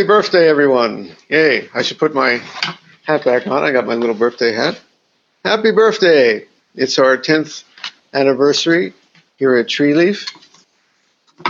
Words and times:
Happy 0.00 0.08
birthday, 0.08 0.48
everyone. 0.48 1.14
Yay. 1.28 1.68
I 1.74 1.82
should 1.82 1.98
put 1.98 2.14
my 2.14 2.40
hat 3.04 3.22
back 3.22 3.46
on. 3.46 3.62
I 3.62 3.70
got 3.70 3.86
my 3.86 3.96
little 3.96 4.14
birthday 4.14 4.54
hat. 4.54 4.80
Happy 5.44 5.72
birthday. 5.72 6.46
It's 6.74 6.98
our 6.98 7.18
10th 7.18 7.64
anniversary 8.14 8.94
here 9.36 9.54
at 9.56 9.66
Treeleaf. 9.66 10.26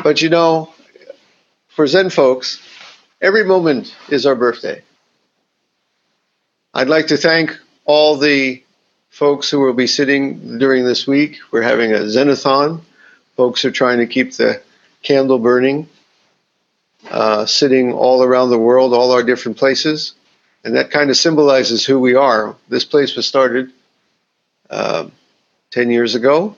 But 0.03 0.21
you 0.21 0.31
know, 0.31 0.75
for 1.69 1.87
Zen 1.87 2.11
folks, 2.11 2.61
every 3.23 3.45
moment 3.45 3.95
is 4.09 4.27
our 4.27 4.35
birthday. 4.35 4.83
I'd 6.75 6.89
like 6.89 7.07
to 7.07 7.17
thank 7.17 7.57
all 7.85 8.17
the 8.17 8.65
folks 9.11 9.49
who 9.49 9.61
will 9.61 9.75
be 9.75 9.87
sitting 9.87 10.59
during 10.59 10.85
this 10.85 11.07
week. 11.07 11.39
We're 11.53 11.63
having 11.63 11.93
a 11.93 11.99
Zenathon. 11.99 12.81
Folks 13.37 13.65
are 13.65 13.71
trying 13.71 13.99
to 13.99 14.09
keep 14.09 14.33
the 14.33 14.61
candle 15.05 15.39
burning 15.39 15.89
uh, 17.11 17.45
sitting 17.47 17.93
all 17.93 18.23
around 18.23 18.51
the 18.51 18.59
world, 18.59 18.95
all 18.95 19.13
our 19.13 19.23
different 19.23 19.59
places. 19.59 20.15
And 20.65 20.77
that 20.77 20.91
kind 20.91 21.11
of 21.11 21.17
symbolizes 21.17 21.85
who 21.85 21.99
we 21.99 22.15
are. 22.15 22.55
This 22.69 22.85
place 22.85 23.17
was 23.17 23.27
started 23.27 23.73
uh, 24.69 25.09
10 25.71 25.91
years 25.91 26.15
ago 26.15 26.57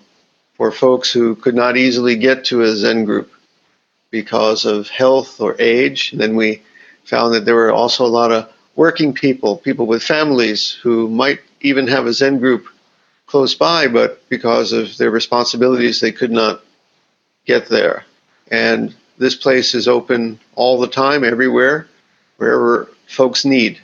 for 0.54 0.70
folks 0.70 1.10
who 1.10 1.34
could 1.34 1.54
not 1.54 1.76
easily 1.76 2.16
get 2.16 2.44
to 2.46 2.62
a 2.62 2.74
Zen 2.74 3.04
group 3.04 3.32
because 4.10 4.64
of 4.66 4.88
health 4.88 5.40
or 5.40 5.56
age. 5.58 6.12
And 6.12 6.20
then 6.20 6.36
we 6.36 6.62
found 7.04 7.34
that 7.34 7.44
there 7.44 7.54
were 7.54 7.72
also 7.72 8.04
a 8.04 8.08
lot 8.08 8.32
of 8.32 8.52
working 8.76 9.14
people, 9.14 9.56
people 9.56 9.86
with 9.86 10.02
families 10.02 10.72
who 10.82 11.08
might 11.08 11.40
even 11.60 11.86
have 11.86 12.06
a 12.06 12.12
Zen 12.12 12.38
group 12.38 12.66
close 13.26 13.54
by, 13.54 13.88
but 13.88 14.28
because 14.28 14.72
of 14.72 14.96
their 14.98 15.10
responsibilities, 15.10 16.00
they 16.00 16.12
could 16.12 16.30
not 16.30 16.62
get 17.46 17.68
there. 17.68 18.04
And 18.50 18.94
this 19.18 19.34
place 19.34 19.74
is 19.74 19.88
open 19.88 20.40
all 20.54 20.80
the 20.80 20.88
time, 20.88 21.24
everywhere, 21.24 21.86
wherever 22.36 22.88
folks 23.06 23.44
need. 23.44 23.78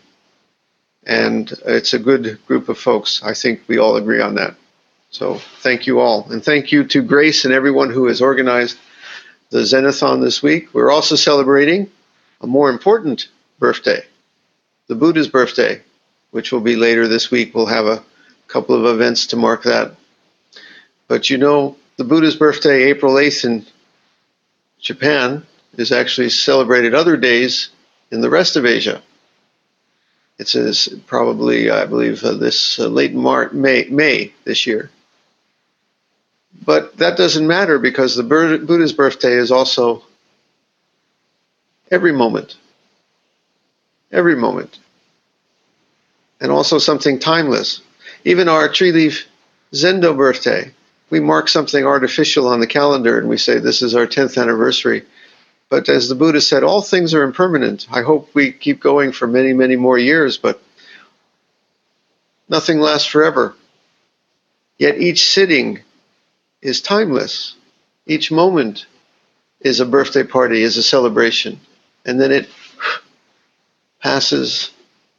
And 1.05 1.51
it's 1.65 1.95
a 1.95 1.98
good 1.98 2.39
group 2.47 2.69
of 2.69 2.79
folks. 2.79 3.23
I 3.23 3.34
think 3.34 3.62
we 3.67 3.79
all 3.79 3.97
agree 3.97 4.21
on 4.21 4.34
that. 4.34 4.56
So 5.11 5.34
thank 5.61 5.87
you 5.87 6.01
all. 6.01 6.31
And 6.31 6.45
thank 6.45 6.71
you 6.71 6.84
to 6.84 7.03
Grace 7.03 7.45
and 7.45 7.55
everyone 7.55 7.91
who 7.91 8.06
has 8.09 8.21
organized 8.21 8.79
the 9.51 9.61
Zenathon 9.61 10.21
this 10.21 10.43
week. 10.43 10.75
We're 10.75 10.91
also 10.91 11.17
celebrating 11.17 11.91
a 12.41 12.47
more 12.47 12.71
important 12.71 13.29
birthday, 13.59 14.05
the 14.87 14.95
Buddha's 14.95 15.29
birthday, 15.29 15.81
which 16.31 16.53
will 16.53 16.61
be 16.61 16.77
later 16.77 17.09
this 17.09 17.31
week. 17.31 17.55
We'll 17.55 17.67
have 17.67 17.87
a 17.87 18.05
couple 18.47 18.75
of 18.75 18.95
events 18.95 19.27
to 19.29 19.37
mark 19.37 19.62
that. 19.65 19.95
But 21.09 21.31
you 21.31 21.39
know, 21.39 21.77
the 21.97 22.05
Buddha's 22.05 22.37
birthday, 22.37 22.84
April 22.84 23.15
8th 23.15 23.45
in 23.45 23.67
Japan, 24.81 25.47
is 25.77 25.93
actually 25.93 26.31
celebrated 26.31 26.94
other 26.94 27.16
days 27.16 27.71
in 28.11 28.21
the 28.21 28.31
rest 28.31 28.56
of 28.56 28.66
Asia. 28.66 29.03
It 30.39 30.49
says 30.49 30.89
probably, 31.06 31.71
I 31.71 31.87
believe, 31.87 32.22
uh, 32.22 32.34
this 32.34 32.78
uh, 32.78 32.87
late 32.87 33.15
March, 33.15 33.53
May, 33.53 33.84
May 33.91 34.33
this 34.44 34.67
year. 34.67 34.91
But 36.65 36.97
that 36.99 37.17
doesn't 37.17 37.47
matter 37.47 37.78
because 37.78 38.15
the 38.15 38.22
Buddha's 38.22 38.93
birthday 38.93 39.33
is 39.33 39.50
also 39.50 40.05
every 41.91 42.12
moment. 42.12 42.56
Every 44.12 44.37
moment. 44.37 44.78
And 46.41 46.53
also 46.53 46.78
something 46.78 47.19
timeless. 47.19 47.83
Even 48.25 48.49
our 48.49 48.69
Treeleaf 48.69 49.25
Zendo 49.72 50.17
birthday, 50.17 50.72
we 51.10 51.20
mark 51.20 51.48
something 51.48 51.84
artificial 51.84 52.48
on 52.48 52.60
the 52.60 52.66
calendar 52.66 53.19
and 53.19 53.28
we 53.28 53.38
say 53.38 53.58
this 53.58 53.82
is 53.82 53.94
our 53.94 54.06
10th 54.06 54.41
anniversary. 54.41 55.04
But 55.70 55.88
as 55.88 56.08
the 56.08 56.14
Buddha 56.14 56.41
said, 56.41 56.64
all 56.64 56.80
things 56.80 57.14
are 57.14 57.22
impermanent. 57.22 57.86
I 57.91 58.02
hope 58.02 58.34
we 58.34 58.52
keep 58.52 58.80
going 58.80 59.12
for 59.12 59.26
many, 59.26 59.52
many 59.52 59.76
more 59.76 59.98
years, 59.98 60.38
but 60.38 60.62
nothing 62.48 62.80
lasts 62.80 63.06
forever. 63.06 63.54
Yet 64.78 64.98
each 64.98 65.30
sitting 65.30 65.80
is 66.62 66.80
timeless. 66.80 67.54
Each 68.06 68.30
moment 68.30 68.86
is 69.60 69.80
a 69.80 69.86
birthday 69.86 70.22
party, 70.22 70.62
is 70.62 70.76
a 70.76 70.82
celebration. 70.82 71.60
And 72.04 72.20
then 72.20 72.32
it 72.32 72.48
passes 74.00 74.70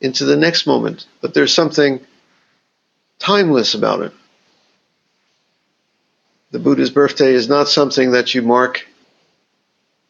into 0.02 0.26
the 0.26 0.38
next 0.38 0.66
moment. 0.66 1.06
But 1.22 1.34
there's 1.34 1.54
something 1.54 2.00
timeless 3.20 3.76
about 3.76 4.02
it. 4.02 4.14
The 6.52 6.60
Buddha's 6.60 6.90
birthday 6.90 7.34
is 7.34 7.48
not 7.48 7.70
something 7.70 8.12
that 8.12 8.34
you 8.34 8.42
mark 8.42 8.88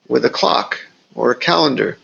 with 0.08 0.24
a 0.26 0.30
clock 0.30 0.80
or 1.14 1.32
a 1.32 1.36
calendar. 1.36 1.98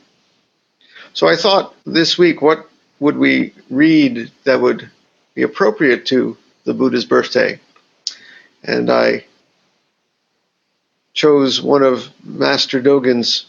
So 1.13 1.27
I 1.27 1.35
thought 1.37 1.73
this 1.85 2.17
week, 2.17 2.41
what 2.41 2.69
would 2.99 3.17
we 3.17 3.53
read 3.69 4.31
that 4.43 4.59
would 4.59 4.89
be 5.33 5.43
appropriate 5.43 6.05
to 6.07 6.37
the 6.65 6.73
Buddha's 6.73 7.05
birthday? 7.05 7.59
And 8.63 8.89
I 8.89 9.25
chose 11.13 11.61
one 11.61 11.83
of 11.83 12.09
Master 12.23 12.81
Dogen's 12.81 13.45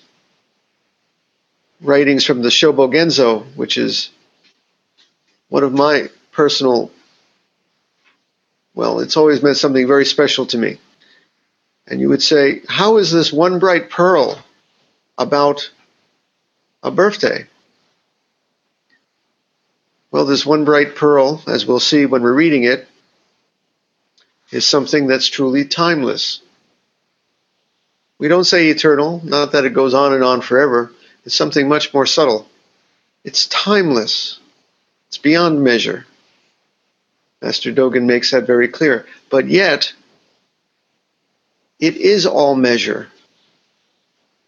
writings 1.81 2.25
from 2.25 2.43
the 2.43 2.49
Shobogenzo, 2.49 3.45
which 3.57 3.77
is 3.77 4.11
one 5.49 5.65
of 5.65 5.73
my 5.73 6.11
personal, 6.33 6.91
well, 8.77 9.01
it's 9.01 9.17
always 9.17 9.43
meant 9.43 9.57
something 9.57 9.89
very 9.89 10.05
special 10.05 10.47
to 10.47 10.59
me. 10.59 10.79
And 11.89 11.99
you 11.99 12.11
would 12.11 12.23
say, 12.23 12.61
How 12.69 12.99
is 12.99 13.11
this 13.11 13.33
one 13.33 13.59
bright 13.59 13.91
pearl 13.91 14.39
about 15.19 15.71
a 16.83 16.91
birthday? 16.91 17.47
Well, 20.11 20.27
this 20.27 20.47
one 20.47 20.65
bright 20.65 20.95
pearl, 20.95 21.43
as 21.49 21.67
we'll 21.67 21.81
see 21.81 22.07
when 22.07 22.23
we're 22.23 22.33
reading 22.35 22.65
it, 22.65 22.87
is 24.51 24.67
something 24.67 25.07
that's 25.07 25.27
truly 25.27 25.65
timeless. 25.65 26.43
We 28.19 28.29
don't 28.29 28.45
say 28.45 28.69
eternal, 28.69 29.21
not 29.25 29.53
that 29.53 29.65
it 29.65 29.75
goes 29.75 29.95
on 29.95 30.13
and 30.13 30.23
on 30.23 30.43
forever. 30.43 30.93
It's 31.25 31.35
something 31.35 31.69
much 31.69 31.93
more 31.93 32.07
subtle. 32.07 32.47
It's 33.25 33.47
timeless. 33.47 34.39
It's 35.09 35.19
beyond 35.19 35.63
measure. 35.63 36.07
Master 37.47 37.73
Dogen 37.73 38.07
makes 38.07 38.33
that 38.33 38.45
very 38.45 38.67
clear. 38.67 39.07
But 39.31 39.47
yet, 39.47 39.93
it 41.79 41.97
is 41.97 42.27
all 42.27 42.57
measure. 42.57 43.09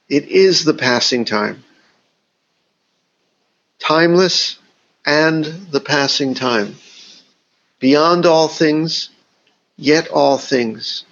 It 0.08 0.26
is 0.26 0.64
the 0.64 0.74
passing 0.74 1.24
time. 1.24 1.62
Timeless 3.78 4.58
and 5.06 5.44
the 5.44 5.78
passing 5.78 6.34
time. 6.34 6.74
Beyond 7.78 8.26
all 8.26 8.48
things, 8.48 9.10
yet 9.76 10.08
all 10.08 10.36
things. 10.36 11.04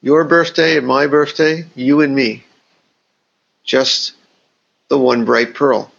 Your 0.00 0.24
birthday 0.24 0.78
and 0.78 0.86
my 0.86 1.08
birthday, 1.08 1.66
you 1.74 2.00
and 2.00 2.14
me. 2.14 2.46
Just 3.64 4.14
the 4.88 4.98
one 4.98 5.26
bright 5.26 5.52
pearl. 5.52 5.92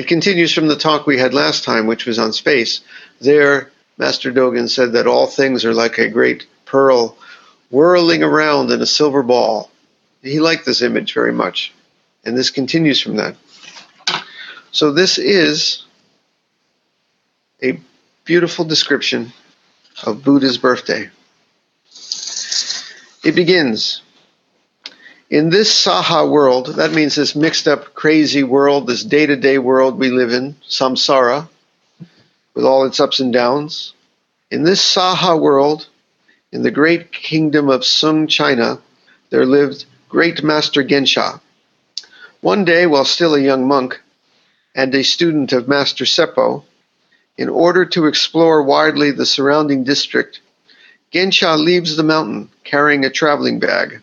It 0.00 0.08
continues 0.08 0.50
from 0.50 0.66
the 0.66 0.76
talk 0.76 1.06
we 1.06 1.18
had 1.18 1.34
last 1.34 1.62
time, 1.62 1.86
which 1.86 2.06
was 2.06 2.18
on 2.18 2.32
space. 2.32 2.80
There, 3.20 3.70
Master 3.98 4.32
Dogen 4.32 4.66
said 4.66 4.92
that 4.92 5.06
all 5.06 5.26
things 5.26 5.62
are 5.66 5.74
like 5.74 5.98
a 5.98 6.08
great 6.08 6.46
pearl 6.64 7.18
whirling 7.68 8.22
around 8.22 8.70
in 8.70 8.80
a 8.80 8.86
silver 8.86 9.22
ball. 9.22 9.70
He 10.22 10.40
liked 10.40 10.64
this 10.64 10.80
image 10.80 11.12
very 11.12 11.34
much, 11.34 11.74
and 12.24 12.34
this 12.34 12.48
continues 12.48 12.98
from 12.98 13.16
that. 13.16 13.36
So, 14.72 14.90
this 14.90 15.18
is 15.18 15.84
a 17.62 17.78
beautiful 18.24 18.64
description 18.64 19.34
of 20.04 20.24
Buddha's 20.24 20.56
birthday. 20.56 21.10
It 23.22 23.34
begins 23.34 24.00
In 25.30 25.48
this 25.48 25.72
Saha 25.72 26.28
world, 26.28 26.74
that 26.74 26.90
means 26.90 27.14
this 27.14 27.36
mixed 27.36 27.68
up, 27.68 27.94
crazy 27.94 28.42
world, 28.42 28.88
this 28.88 29.04
day 29.04 29.26
to 29.26 29.36
day 29.36 29.58
world 29.58 29.96
we 29.96 30.10
live 30.10 30.32
in, 30.32 30.56
samsara, 30.68 31.48
with 32.52 32.64
all 32.64 32.84
its 32.84 32.98
ups 32.98 33.20
and 33.20 33.32
downs. 33.32 33.92
In 34.50 34.64
this 34.64 34.82
Saha 34.82 35.40
world, 35.40 35.86
in 36.50 36.64
the 36.64 36.72
great 36.72 37.12
kingdom 37.12 37.68
of 37.68 37.84
Sung 37.84 38.26
China, 38.26 38.80
there 39.30 39.46
lived 39.46 39.84
great 40.08 40.42
Master 40.42 40.82
Gensha. 40.82 41.40
One 42.40 42.64
day, 42.64 42.86
while 42.86 43.04
still 43.04 43.36
a 43.36 43.40
young 43.40 43.68
monk 43.68 44.00
and 44.74 44.92
a 44.92 45.04
student 45.04 45.52
of 45.52 45.68
Master 45.68 46.06
Seppo, 46.06 46.64
in 47.36 47.48
order 47.48 47.84
to 47.84 48.06
explore 48.06 48.64
widely 48.64 49.12
the 49.12 49.26
surrounding 49.26 49.84
district, 49.84 50.40
Gensha 51.12 51.56
leaves 51.56 51.94
the 51.94 52.02
mountain 52.02 52.50
carrying 52.64 53.04
a 53.04 53.10
traveling 53.10 53.60
bag. 53.60 54.00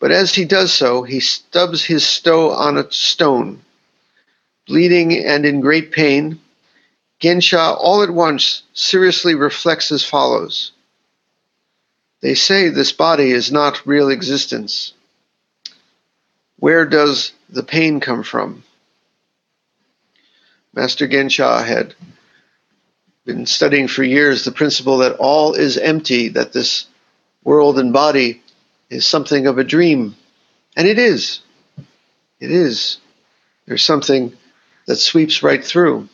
But 0.00 0.10
as 0.10 0.34
he 0.34 0.46
does 0.46 0.72
so, 0.72 1.02
he 1.02 1.20
stubs 1.20 1.84
his 1.84 2.20
toe 2.20 2.50
on 2.50 2.78
a 2.78 2.90
stone. 2.90 3.62
Bleeding 4.66 5.24
and 5.24 5.44
in 5.44 5.60
great 5.60 5.92
pain, 5.92 6.40
Gensha 7.20 7.76
all 7.78 8.02
at 8.02 8.10
once 8.10 8.62
seriously 8.72 9.34
reflects 9.34 9.92
as 9.92 10.04
follows 10.04 10.72
They 12.22 12.34
say 12.34 12.70
this 12.70 12.92
body 12.92 13.30
is 13.30 13.52
not 13.52 13.86
real 13.86 14.08
existence. 14.08 14.94
Where 16.58 16.86
does 16.86 17.32
the 17.50 17.62
pain 17.62 18.00
come 18.00 18.22
from? 18.22 18.64
Master 20.72 21.08
Gensha 21.08 21.64
had 21.64 21.94
been 23.26 23.44
studying 23.44 23.88
for 23.88 24.02
years 24.02 24.44
the 24.44 24.52
principle 24.52 24.98
that 24.98 25.16
all 25.18 25.54
is 25.54 25.76
empty, 25.76 26.28
that 26.28 26.52
this 26.52 26.86
world 27.44 27.78
and 27.78 27.92
body 27.92 28.39
is 28.90 29.06
something 29.06 29.46
of 29.46 29.58
a 29.58 29.64
dream. 29.64 30.16
And 30.76 30.86
it 30.86 30.98
is. 30.98 31.40
It 32.40 32.50
is. 32.50 32.98
There's 33.66 33.84
something 33.84 34.36
that 34.86 34.96
sweeps 34.96 35.42
right 35.42 35.64
through. 35.64 36.08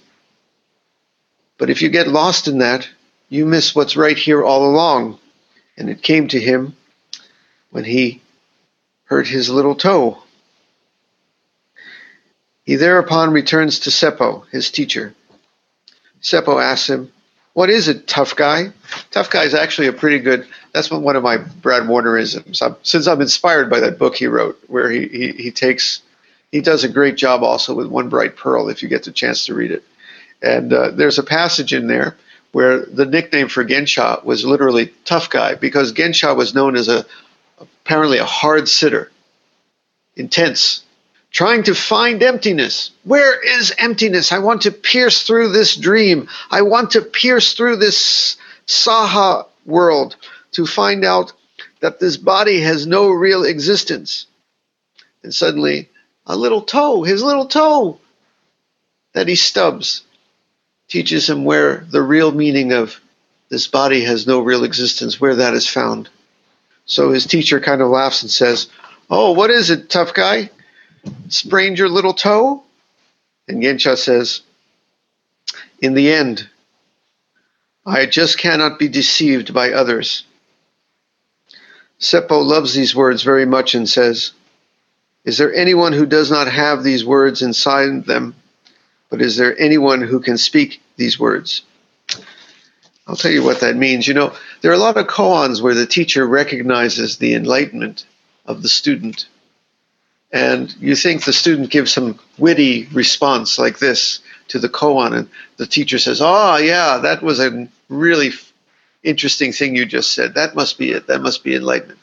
But 1.58 1.70
if 1.70 1.80
you 1.80 1.88
get 1.88 2.06
lost 2.06 2.48
in 2.48 2.58
that, 2.58 2.88
you 3.28 3.46
miss 3.46 3.74
what's 3.74 3.96
right 3.96 4.16
here 4.16 4.44
all 4.44 4.70
along. 4.70 5.18
And 5.76 5.88
it 5.88 6.02
came 6.02 6.28
to 6.28 6.40
him 6.40 6.76
when 7.70 7.84
he 7.84 8.22
hurt 9.04 9.26
his 9.26 9.48
little 9.48 9.74
toe. 9.74 10.22
He 12.64 12.76
thereupon 12.76 13.32
returns 13.32 13.80
to 13.80 13.90
Seppo, 13.90 14.46
his 14.50 14.70
teacher. 14.70 15.14
Seppo 16.20 16.62
asks 16.62 16.90
him, 16.90 17.12
What 17.52 17.70
is 17.70 17.88
it, 17.88 18.08
tough 18.08 18.34
guy? 18.34 18.72
Tough 19.12 19.30
guy 19.30 19.44
is 19.44 19.54
actually 19.54 19.86
a 19.86 19.92
pretty 19.92 20.18
good, 20.18 20.46
that's 20.76 20.90
one 20.90 21.16
of 21.16 21.22
my 21.22 21.38
Brad 21.38 21.84
Warnerisms. 21.84 22.60
I'm, 22.60 22.76
since 22.82 23.06
I'm 23.06 23.22
inspired 23.22 23.70
by 23.70 23.80
that 23.80 23.98
book 23.98 24.14
he 24.14 24.26
wrote, 24.26 24.62
where 24.66 24.90
he, 24.90 25.08
he, 25.08 25.32
he 25.32 25.50
takes, 25.50 26.02
he 26.52 26.60
does 26.60 26.84
a 26.84 26.88
great 26.88 27.16
job 27.16 27.42
also 27.42 27.72
with 27.74 27.86
One 27.86 28.10
Bright 28.10 28.36
Pearl 28.36 28.68
if 28.68 28.82
you 28.82 28.88
get 28.90 29.04
the 29.04 29.10
chance 29.10 29.46
to 29.46 29.54
read 29.54 29.70
it. 29.70 29.84
And 30.42 30.70
uh, 30.74 30.90
there's 30.90 31.18
a 31.18 31.22
passage 31.22 31.72
in 31.72 31.86
there 31.86 32.18
where 32.52 32.84
the 32.84 33.06
nickname 33.06 33.48
for 33.48 33.64
Gensha 33.64 34.22
was 34.22 34.44
literally 34.44 34.92
tough 35.06 35.30
guy 35.30 35.54
because 35.54 35.94
Gensha 35.94 36.36
was 36.36 36.54
known 36.54 36.76
as 36.76 36.88
a 36.88 37.06
apparently 37.58 38.18
a 38.18 38.26
hard 38.26 38.68
sitter, 38.68 39.10
intense, 40.14 40.84
trying 41.30 41.62
to 41.62 41.74
find 41.74 42.22
emptiness. 42.22 42.90
Where 43.04 43.42
is 43.58 43.72
emptiness? 43.78 44.30
I 44.30 44.40
want 44.40 44.62
to 44.62 44.72
pierce 44.72 45.22
through 45.22 45.52
this 45.52 45.74
dream. 45.74 46.28
I 46.50 46.60
want 46.62 46.90
to 46.90 47.00
pierce 47.00 47.54
through 47.54 47.76
this 47.76 48.36
Saha 48.66 49.46
world 49.64 50.16
to 50.56 50.66
find 50.66 51.04
out 51.04 51.34
that 51.80 52.00
this 52.00 52.16
body 52.16 52.60
has 52.60 52.86
no 52.86 53.10
real 53.10 53.44
existence. 53.44 54.26
And 55.22 55.34
suddenly, 55.34 55.90
a 56.26 56.34
little 56.34 56.62
toe, 56.62 57.02
his 57.02 57.22
little 57.22 57.46
toe 57.46 58.00
that 59.12 59.28
he 59.28 59.36
stubs, 59.36 60.02
teaches 60.88 61.28
him 61.28 61.44
where 61.44 61.86
the 61.90 62.00
real 62.00 62.32
meaning 62.32 62.72
of 62.72 62.98
this 63.50 63.66
body 63.66 64.02
has 64.04 64.26
no 64.26 64.40
real 64.40 64.64
existence, 64.64 65.20
where 65.20 65.36
that 65.36 65.52
is 65.52 65.68
found. 65.68 66.08
So 66.86 67.10
his 67.10 67.26
teacher 67.26 67.60
kind 67.60 67.82
of 67.82 67.88
laughs 67.90 68.22
and 68.22 68.30
says, 68.30 68.68
Oh, 69.10 69.32
what 69.32 69.50
is 69.50 69.68
it, 69.68 69.90
tough 69.90 70.14
guy? 70.14 70.48
Sprained 71.28 71.78
your 71.78 71.90
little 71.90 72.14
toe? 72.14 72.62
And 73.46 73.62
Gensha 73.62 73.98
says, 73.98 74.40
In 75.82 75.92
the 75.92 76.10
end, 76.10 76.48
I 77.84 78.06
just 78.06 78.38
cannot 78.38 78.78
be 78.78 78.88
deceived 78.88 79.52
by 79.52 79.72
others. 79.72 80.24
Seppo 82.00 82.44
loves 82.44 82.74
these 82.74 82.94
words 82.94 83.22
very 83.22 83.46
much 83.46 83.74
and 83.74 83.88
says, 83.88 84.32
Is 85.24 85.38
there 85.38 85.52
anyone 85.54 85.92
who 85.92 86.06
does 86.06 86.30
not 86.30 86.48
have 86.48 86.82
these 86.82 87.04
words 87.04 87.42
inside 87.42 88.04
them? 88.04 88.34
But 89.08 89.22
is 89.22 89.36
there 89.36 89.58
anyone 89.58 90.02
who 90.02 90.20
can 90.20 90.36
speak 90.36 90.82
these 90.96 91.18
words? 91.18 91.62
I'll 93.06 93.16
tell 93.16 93.30
you 93.30 93.44
what 93.44 93.60
that 93.60 93.76
means. 93.76 94.08
You 94.08 94.14
know, 94.14 94.34
there 94.60 94.72
are 94.72 94.74
a 94.74 94.78
lot 94.78 94.96
of 94.96 95.06
koans 95.06 95.62
where 95.62 95.74
the 95.74 95.86
teacher 95.86 96.26
recognizes 96.26 97.16
the 97.16 97.34
enlightenment 97.34 98.04
of 98.44 98.62
the 98.62 98.68
student. 98.68 99.28
And 100.32 100.74
you 100.80 100.96
think 100.96 101.24
the 101.24 101.32
student 101.32 101.70
gives 101.70 101.92
some 101.92 102.18
witty 102.36 102.88
response 102.92 103.58
like 103.58 103.78
this 103.78 104.18
to 104.48 104.58
the 104.58 104.68
koan, 104.68 105.16
and 105.16 105.28
the 105.56 105.66
teacher 105.66 105.98
says, 105.98 106.20
Oh, 106.20 106.56
yeah, 106.56 106.98
that 106.98 107.22
was 107.22 107.40
a 107.40 107.68
really 107.88 108.32
interesting 109.06 109.52
thing 109.52 109.76
you 109.76 109.86
just 109.86 110.12
said. 110.12 110.34
That 110.34 110.54
must 110.54 110.78
be 110.78 110.90
it. 110.90 111.06
That 111.06 111.22
must 111.22 111.44
be 111.44 111.54
enlightenment. 111.54 112.00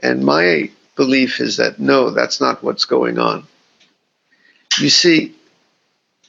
And 0.00 0.24
my 0.24 0.70
belief 0.96 1.40
is 1.40 1.56
that 1.56 1.78
no, 1.78 2.10
that's 2.10 2.40
not 2.40 2.62
what's 2.62 2.84
going 2.84 3.18
on. 3.18 3.46
You 4.78 4.90
see, 4.90 5.34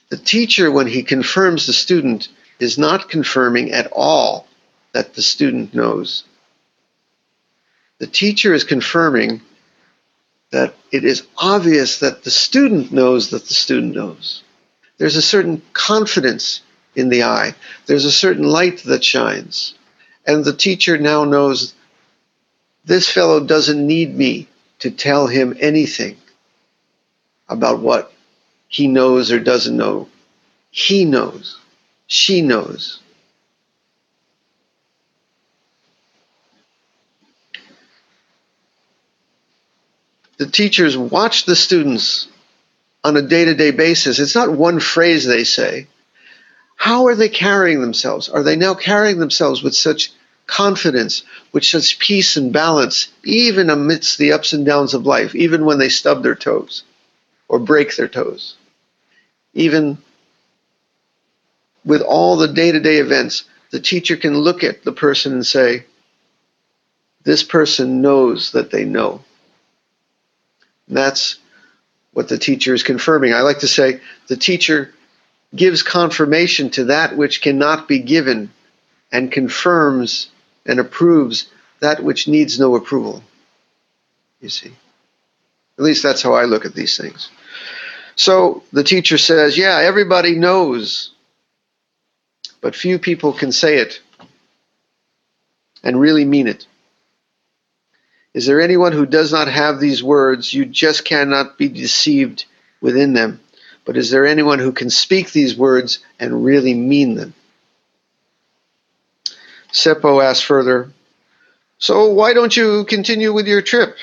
the 0.08 0.16
teacher, 0.16 0.70
when 0.70 0.86
he 0.86 1.02
confirms 1.02 1.66
the 1.66 1.72
student, 1.72 2.28
is 2.58 2.78
not 2.78 3.08
confirming 3.08 3.72
at 3.72 3.88
all 3.92 4.46
that 4.92 5.14
the 5.14 5.22
student 5.22 5.74
knows. 5.74 6.24
The 7.98 8.06
teacher 8.06 8.54
is 8.54 8.64
confirming 8.64 9.40
that 10.50 10.74
it 10.92 11.04
is 11.04 11.26
obvious 11.36 11.98
that 11.98 12.22
the 12.22 12.30
student 12.30 12.92
knows 12.92 13.30
that 13.30 13.46
the 13.46 13.54
student 13.54 13.96
knows. 13.96 14.42
There's 14.98 15.16
a 15.16 15.22
certain 15.22 15.62
confidence 15.72 16.60
in 16.94 17.08
the 17.08 17.24
eye, 17.24 17.54
there's 17.86 18.04
a 18.04 18.12
certain 18.12 18.44
light 18.44 18.84
that 18.84 19.02
shines. 19.02 19.74
And 20.26 20.44
the 20.44 20.52
teacher 20.52 20.98
now 20.98 21.24
knows 21.24 21.74
this 22.84 23.08
fellow 23.08 23.40
doesn't 23.40 23.86
need 23.86 24.14
me 24.16 24.48
to 24.80 24.90
tell 24.90 25.26
him 25.26 25.56
anything 25.60 26.16
about 27.48 27.80
what 27.80 28.12
he 28.68 28.88
knows 28.88 29.30
or 29.30 29.38
doesn't 29.38 29.76
know. 29.76 30.08
He 30.70 31.04
knows. 31.04 31.58
She 32.06 32.42
knows. 32.42 33.00
The 40.36 40.46
teachers 40.46 40.96
watch 40.96 41.44
the 41.44 41.54
students 41.54 42.26
on 43.04 43.16
a 43.16 43.22
day 43.22 43.44
to 43.44 43.54
day 43.54 43.70
basis. 43.70 44.18
It's 44.18 44.34
not 44.34 44.50
one 44.52 44.80
phrase 44.80 45.24
they 45.24 45.44
say. 45.44 45.86
How 46.76 47.06
are 47.06 47.14
they 47.14 47.28
carrying 47.28 47.80
themselves? 47.80 48.28
Are 48.28 48.42
they 48.42 48.56
now 48.56 48.74
carrying 48.74 49.18
themselves 49.18 49.62
with 49.62 49.74
such 49.74 50.12
confidence, 50.46 51.22
with 51.52 51.64
such 51.64 51.98
peace 51.98 52.36
and 52.36 52.52
balance, 52.52 53.08
even 53.24 53.70
amidst 53.70 54.18
the 54.18 54.32
ups 54.32 54.52
and 54.52 54.66
downs 54.66 54.94
of 54.94 55.06
life, 55.06 55.34
even 55.34 55.64
when 55.64 55.78
they 55.78 55.88
stub 55.88 56.22
their 56.22 56.34
toes 56.34 56.82
or 57.48 57.58
break 57.58 57.96
their 57.96 58.08
toes? 58.08 58.56
Even 59.54 59.98
with 61.84 62.02
all 62.02 62.36
the 62.36 62.48
day 62.48 62.72
to 62.72 62.80
day 62.80 62.98
events, 62.98 63.44
the 63.70 63.80
teacher 63.80 64.16
can 64.16 64.38
look 64.38 64.62
at 64.64 64.84
the 64.84 64.92
person 64.92 65.32
and 65.32 65.46
say, 65.46 65.84
This 67.24 67.42
person 67.42 68.02
knows 68.02 68.52
that 68.52 68.70
they 68.70 68.84
know. 68.84 69.24
And 70.88 70.96
that's 70.96 71.38
what 72.12 72.28
the 72.28 72.38
teacher 72.38 72.74
is 72.74 72.82
confirming. 72.82 73.32
I 73.32 73.40
like 73.40 73.60
to 73.60 73.68
say 73.68 74.00
the 74.28 74.36
teacher 74.36 74.94
gives 75.54 75.82
confirmation 75.82 76.70
to 76.70 76.84
that 76.86 77.16
which 77.16 77.42
cannot 77.42 77.86
be 77.88 78.00
given 78.00 78.50
and 79.12 79.30
confirms 79.30 80.30
and 80.66 80.80
approves 80.80 81.50
that 81.80 82.02
which 82.02 82.28
needs 82.28 82.58
no 82.58 82.74
approval. 82.76 83.22
You 84.40 84.48
see. 84.48 84.72
At 85.78 85.84
least 85.84 86.02
that's 86.02 86.22
how 86.22 86.34
I 86.34 86.44
look 86.44 86.64
at 86.64 86.74
these 86.74 86.96
things. 86.96 87.30
So 88.16 88.62
the 88.72 88.84
teacher 88.84 89.18
says, 89.18 89.58
Yeah, 89.58 89.78
everybody 89.78 90.36
knows 90.36 91.10
but 92.64 92.74
few 92.74 92.98
people 92.98 93.34
can 93.34 93.52
say 93.52 93.76
it 93.76 94.00
and 95.82 96.00
really 96.00 96.24
mean 96.24 96.48
it. 96.48 96.66
Is 98.32 98.46
there 98.46 98.62
anyone 98.62 98.92
who 98.92 99.04
does 99.04 99.32
not 99.32 99.48
have 99.48 99.78
these 99.78 100.02
words? 100.02 100.50
You 100.50 100.64
just 100.64 101.04
cannot 101.04 101.58
be 101.58 101.68
deceived 101.68 102.46
within 102.80 103.12
them. 103.12 103.40
But 103.84 103.96
is 103.96 104.10
there 104.10 104.26
anyone 104.26 104.58
who 104.58 104.72
can 104.72 104.90
speak 104.90 105.32
these 105.32 105.56
words 105.56 105.98
and 106.18 106.44
really 106.44 106.74
mean 106.74 107.14
them? 107.14 107.34
Seppo 109.72 110.22
asked 110.22 110.44
further, 110.44 110.90
So 111.78 112.10
why 112.10 112.32
don't 112.32 112.56
you 112.56 112.84
continue 112.84 113.32
with 113.32 113.46
your 113.46 113.62
trip? 113.62 113.96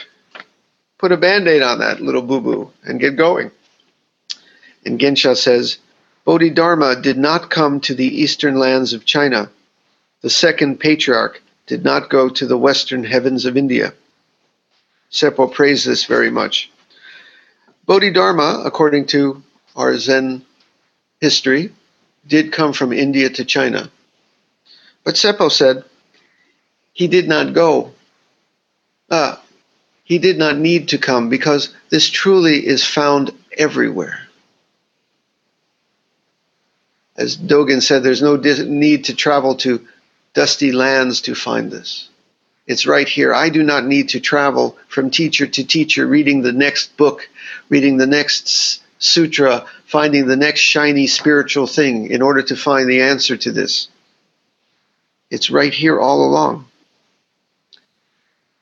put 1.02 1.12
a 1.12 1.18
band 1.18 1.48
aid 1.48 1.64
on 1.64 1.80
that 1.80 2.00
little 2.00 2.22
boo 2.22 2.40
boo 2.40 2.72
and 2.84 3.00
get 3.00 3.16
going. 3.16 3.50
And 4.86 5.00
Gensha 5.00 5.36
says, 5.36 5.80
Bodhidharma 6.26 7.02
did 7.02 7.18
not 7.18 7.50
come 7.50 7.82
to 7.82 7.96
the 7.96 8.22
eastern 8.22 8.56
lands 8.56 8.94
of 8.94 9.04
China. 9.04 9.50
The 10.22 10.30
second 10.30 10.80
patriarch 10.80 11.42
did 11.66 11.84
not 11.84 12.12
go 12.12 12.30
to 12.30 12.46
the 12.46 12.58
western 12.58 13.04
heavens 13.04 13.46
of 13.46 13.58
India. 13.58 13.96
Seppo 15.12 15.52
praised 15.52 15.88
this 15.88 16.06
very 16.06 16.30
much. 16.30 16.72
Bodhidharma, 17.88 18.62
according 18.64 19.08
to 19.08 19.42
our 19.76 19.98
Zen 19.98 20.46
history, 21.20 21.72
did 22.28 22.52
come 22.52 22.74
from 22.74 22.94
India 22.94 23.30
to 23.30 23.46
China. 23.46 23.90
But 25.04 25.16
Seppo 25.16 25.52
said 25.52 25.84
he 26.94 27.08
did 27.08 27.28
not 27.28 27.54
go. 27.54 27.94
Uh, 29.10 29.38
he 30.04 30.20
did 30.20 30.38
not 30.38 30.58
need 30.58 30.90
to 30.90 30.98
come 30.98 31.30
because 31.30 31.74
this 31.90 32.10
truly 32.10 32.66
is 32.66 32.86
found 32.86 33.32
everywhere. 33.58 34.20
As 37.16 37.38
Dogen 37.38 37.82
said, 37.82 38.04
there's 38.04 38.22
no 38.22 38.36
need 38.36 39.06
to 39.06 39.16
travel 39.16 39.56
to 39.58 39.88
dusty 40.34 40.72
lands 40.72 41.22
to 41.22 41.36
find 41.36 41.72
this. 41.72 42.10
It's 42.68 42.86
right 42.86 43.08
here. 43.08 43.34
I 43.34 43.50
do 43.50 43.64
not 43.64 43.86
need 43.86 44.10
to 44.10 44.20
travel 44.20 44.78
from 44.88 45.10
teacher 45.10 45.46
to 45.46 45.64
teacher, 45.64 46.08
reading 46.08 46.42
the 46.42 46.54
next 46.54 46.96
book, 46.96 47.28
reading 47.70 47.98
the 47.98 48.08
next 48.08 48.82
sutra, 49.02 49.66
finding 49.86 50.28
the 50.28 50.38
next 50.38 50.62
shiny 50.62 51.08
spiritual 51.08 51.68
thing 51.68 52.10
in 52.10 52.22
order 52.22 52.42
to 52.44 52.56
find 52.56 52.90
the 52.90 53.02
answer 53.02 53.36
to 53.36 53.52
this. 53.52 53.90
It's 55.30 55.50
right 55.50 55.74
here 55.74 56.00
all 56.00 56.26
along. 56.26 56.68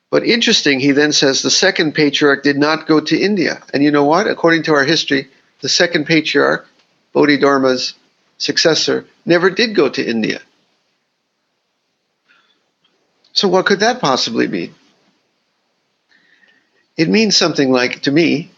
But 0.09 0.23
interesting, 0.23 0.79
he 0.79 0.91
then 0.91 1.11
says 1.11 1.41
the 1.41 1.51
second 1.51 1.93
patriarch 1.93 2.41
did 2.41 2.57
not 2.57 2.87
go 2.87 2.99
to 2.99 3.19
India. 3.19 3.61
And 3.73 3.83
you 3.83 3.91
know 3.91 4.05
what? 4.05 4.27
According 4.27 4.63
to 4.63 4.73
our 4.73 4.85
history, 4.85 5.27
the 5.61 5.69
second 5.69 6.05
patriarch, 6.05 6.67
Bodhidharma's 7.13 7.93
successor, 8.37 9.05
never 9.25 9.49
did 9.49 9.75
go 9.75 9.89
to 9.89 10.03
India. 10.03 10.41
So, 13.33 13.47
what 13.47 13.65
could 13.65 13.81
that 13.81 14.01
possibly 14.01 14.47
mean? 14.47 14.73
It 16.97 17.09
means 17.09 17.37
something 17.37 17.71
like, 17.71 18.01
to 18.01 18.11
me, 18.11 18.51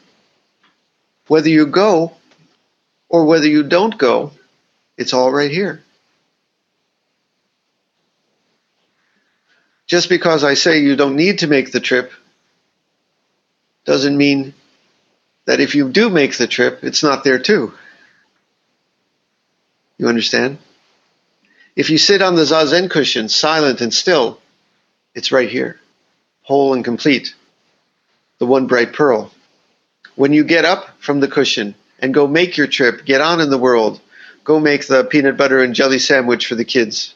whether 1.32 1.48
you 1.48 1.66
go 1.66 2.12
or 3.08 3.24
whether 3.24 3.48
you 3.48 3.64
don't 3.64 3.98
go, 3.98 4.34
it's 4.98 5.14
all 5.14 5.32
right 5.32 5.50
here. 5.50 5.82
Just 9.88 10.10
because 10.10 10.44
I 10.44 10.56
say 10.56 10.80
you 10.80 10.98
don't 10.98 11.16
need 11.16 11.40
to 11.40 11.48
make 11.48 11.72
the 11.72 11.80
trip 11.80 12.12
doesn't 13.86 14.18
mean 14.18 14.54
that 15.46 15.62
if 15.62 15.74
you 15.74 15.88
do 15.88 16.10
make 16.10 16.38
the 16.38 16.48
trip, 16.48 16.84
it's 16.84 17.02
not 17.02 17.24
there 17.24 17.40
too. 17.40 17.72
You 19.98 20.10
understand? 20.10 20.58
If 21.78 21.90
you 21.90 21.98
sit 21.98 22.22
on 22.22 22.36
the 22.36 22.42
zazen 22.42 22.90
cushion, 22.90 23.30
silent 23.30 23.80
and 23.80 23.94
still, 23.94 24.42
it's 25.16 25.32
right 25.32 25.50
here, 25.50 25.80
whole 26.42 26.74
and 26.74 26.84
complete. 26.84 27.36
The 28.40 28.46
one 28.46 28.68
bright 28.68 28.92
pearl. 28.92 29.32
When 30.22 30.34
you 30.34 30.44
get 30.44 30.66
up 30.66 30.88
from 31.00 31.20
the 31.20 31.28
cushion 31.28 31.74
and 31.98 32.14
go 32.14 32.28
make 32.28 32.56
your 32.56 32.68
trip, 32.68 33.06
get 33.06 33.22
on 33.22 33.42
in 33.42 33.50
the 33.50 33.58
world, 33.58 34.00
go 34.44 34.60
make 34.60 34.86
the 34.86 35.04
peanut 35.04 35.36
butter 35.36 35.64
and 35.64 35.74
jelly 35.74 35.98
sandwich 35.98 36.46
for 36.46 36.54
the 36.54 36.64
kids, 36.64 37.16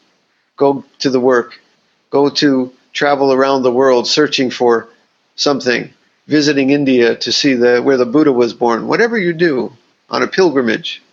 go 0.58 0.84
to 0.98 1.12
the 1.12 1.20
work, 1.20 1.62
go 2.10 2.30
to 2.30 2.74
travel 2.94 3.32
around 3.32 3.62
the 3.62 3.72
world 3.72 4.08
searching 4.08 4.50
for 4.50 4.90
something, 5.36 5.94
visiting 6.26 6.72
India 6.72 7.16
to 7.18 7.32
see 7.32 7.54
the, 7.54 7.80
where 7.80 7.98
the 7.98 8.08
Buddha 8.08 8.32
was 8.32 8.56
born, 8.56 8.88
whatever 8.88 9.20
you 9.20 9.34
do 9.34 9.72
on 10.10 10.24
a 10.24 10.28
pilgrimage, 10.28 11.04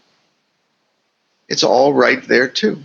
it's 1.46 1.62
all 1.62 1.92
right 1.92 2.26
there 2.26 2.48
too. 2.48 2.82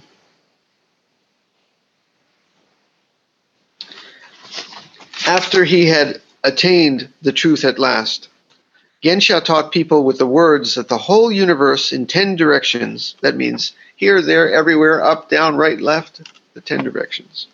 After 5.25 5.63
he 5.63 5.85
had 5.85 6.21
attained 6.43 7.07
the 7.21 7.31
truth 7.31 7.63
at 7.63 7.79
last, 7.79 8.27
Gensha 9.03 9.43
taught 9.43 9.71
people 9.71 10.03
with 10.03 10.17
the 10.17 10.25
words 10.25 10.75
that 10.75 10.87
the 10.87 10.97
whole 10.97 11.31
universe 11.31 11.93
in 11.93 12.07
ten 12.07 12.35
directions, 12.35 13.15
that 13.21 13.35
means 13.35 13.73
here, 13.95 14.21
there, 14.21 14.51
everywhere, 14.51 15.03
up, 15.03 15.29
down, 15.29 15.55
right, 15.55 15.79
left, 15.79 16.21
the 16.53 16.61
ten 16.61 16.83
directions, 16.83 17.47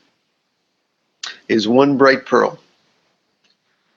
is 1.50 1.68
one 1.68 1.98
bright 1.98 2.26
pearl. 2.26 2.60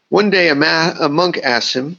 One 0.09 0.31
day 0.31 0.49
a, 0.49 0.55
ma- 0.55 0.95
a 1.01 1.09
monk 1.09 1.39
asked 1.39 1.75
him, 1.75 1.99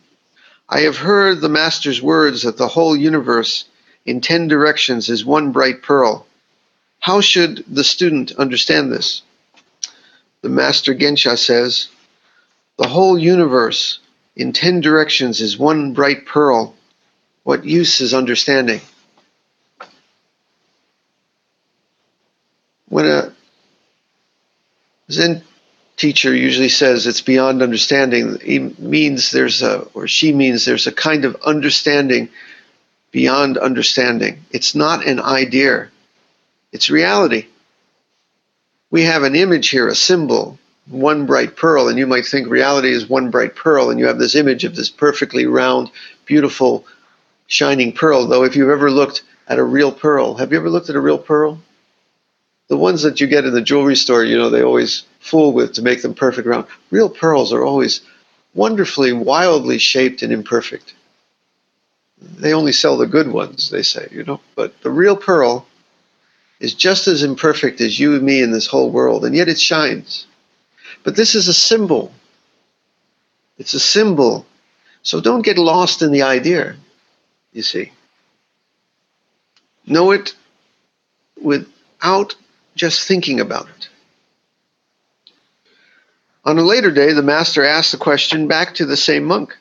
I 0.70 0.82
have 0.82 0.98
heard 0.98 1.40
the 1.40 1.50
Master's 1.50 2.02
words 2.02 2.44
that 2.44 2.58
the 2.58 2.68
whole 2.68 2.96
universe 2.96 3.66
in 4.06 4.20
ten 4.20 4.50
directions 4.50 5.10
is 5.10 5.26
one 5.26 5.54
bright 5.54 5.82
pearl. 5.82 6.26
How 7.00 7.22
should 7.22 7.64
the 7.68 7.86
student 7.86 8.34
understand 8.34 8.92
this? 8.92 9.22
The 10.42 10.50
Master 10.50 10.94
Gensha 10.94 11.38
says, 11.38 11.88
The 12.78 12.88
whole 12.88 13.18
universe 13.18 14.00
in 14.38 14.54
ten 14.54 14.80
directions 14.82 15.42
is 15.42 15.58
one 15.58 15.94
bright 15.94 16.26
pearl. 16.26 16.76
What 17.44 17.66
use 17.66 18.02
is 18.02 18.14
understanding? 18.14 18.82
When 22.88 23.08
a 23.08 23.34
Zen 25.12 25.42
teacher 25.98 26.34
usually 26.34 26.70
says 26.70 27.08
it's 27.08 27.22
beyond 27.22 27.64
understanding, 27.64 28.38
he 28.40 28.60
means 28.60 29.32
there's 29.32 29.64
a, 29.64 29.80
or 29.94 30.08
she 30.08 30.32
means 30.32 30.64
there's 30.64 30.88
a 30.88 30.92
kind 30.92 31.26
of 31.26 31.36
understanding 31.44 32.30
beyond 33.12 33.58
understanding. 33.58 34.46
It's 34.52 34.76
not 34.76 35.06
an 35.08 35.20
idea, 35.20 35.90
it's 36.72 36.92
reality. 36.92 37.48
We 38.92 39.04
have 39.04 39.24
an 39.24 39.36
image 39.36 39.70
here, 39.70 39.88
a 39.88 39.96
symbol, 39.96 40.60
one 40.90 41.26
bright 41.26 41.56
pearl, 41.56 41.88
and 41.88 42.00
you 42.00 42.08
might 42.08 42.26
think 42.26 42.48
reality 42.48 42.92
is 42.92 43.10
one 43.10 43.30
bright 43.30 43.56
pearl, 43.56 43.90
and 43.90 44.00
you 44.00 44.08
have 44.08 44.20
this 44.20 44.36
image 44.36 44.64
of 44.64 44.76
this 44.76 44.90
perfectly 44.90 45.46
round, 45.46 45.92
beautiful, 46.26 46.86
shining 47.48 47.92
pearl. 47.92 48.26
Though, 48.28 48.44
if 48.44 48.56
you've 48.56 48.70
ever 48.70 48.90
looked 48.90 49.24
at 49.48 49.60
a 49.60 49.64
real 49.64 49.92
pearl, 49.92 50.36
have 50.36 50.52
you 50.52 50.58
ever 50.58 50.70
looked 50.70 50.90
at 50.90 50.96
a 50.96 51.02
real 51.02 51.18
pearl? 51.18 51.62
The 52.68 52.78
ones 52.78 53.04
that 53.04 53.22
you 53.22 53.28
get 53.28 53.46
in 53.46 53.54
the 53.54 53.62
jewelry 53.62 53.96
store, 53.96 54.24
you 54.24 54.38
know, 54.38 54.50
they 54.50 54.62
always 54.62 55.04
fool 55.20 55.54
with 55.54 55.74
to 55.74 55.82
make 55.82 56.02
them 56.02 56.14
perfect 56.14 56.48
round. 56.48 56.68
Real 56.92 57.10
pearls 57.10 57.54
are 57.54 57.64
always 57.64 58.02
wonderfully, 58.54 59.14
wildly 59.14 59.78
shaped 59.78 60.22
and 60.22 60.34
imperfect. 60.34 60.94
They 62.20 62.54
only 62.54 62.72
sell 62.72 62.98
the 62.98 63.08
good 63.08 63.32
ones, 63.32 63.70
they 63.70 63.84
say, 63.84 64.08
you 64.12 64.24
know. 64.24 64.42
But 64.56 64.82
the 64.82 64.90
real 64.90 65.16
pearl 65.16 65.68
is 66.60 66.74
just 66.74 67.08
as 67.08 67.24
imperfect 67.24 67.80
as 67.80 68.00
you 68.00 68.16
and 68.16 68.24
me 68.24 68.42
in 68.42 68.52
this 68.52 68.68
whole 68.68 68.90
world, 68.90 69.24
and 69.24 69.36
yet 69.36 69.48
it 69.48 69.60
shines. 69.60 70.26
But 71.08 71.16
this 71.16 71.36
is 71.36 71.48
a 71.48 71.54
symbol. 71.54 72.12
It's 73.58 73.74
a 73.74 73.80
symbol. 73.80 74.46
So 75.04 75.22
don't 75.22 75.42
get 75.42 75.58
lost 75.58 76.02
in 76.02 76.12
the 76.12 76.24
idea, 76.24 76.76
you 77.54 77.62
see. 77.62 77.94
Know 79.86 80.12
it 80.12 80.36
without 81.42 82.36
just 82.76 83.08
thinking 83.08 83.40
about 83.40 83.70
it. 83.70 83.88
On 86.44 86.60
a 86.60 86.62
later 86.62 86.92
day, 86.92 87.14
the 87.14 87.24
master 87.24 87.64
asked 87.64 87.94
the 87.94 87.98
question 87.98 88.50
back 88.50 88.76
to 88.76 88.86
the 88.86 88.98
same 88.98 89.24
monk. 89.24 89.58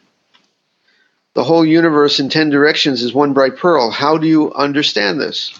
The 1.34 1.44
whole 1.44 1.64
universe 1.64 2.18
in 2.18 2.28
ten 2.28 2.50
directions 2.50 3.02
is 3.02 3.14
one 3.14 3.34
bright 3.34 3.56
pearl. 3.56 3.92
How 3.92 4.18
do 4.18 4.26
you 4.26 4.52
understand 4.52 5.20
this? 5.20 5.56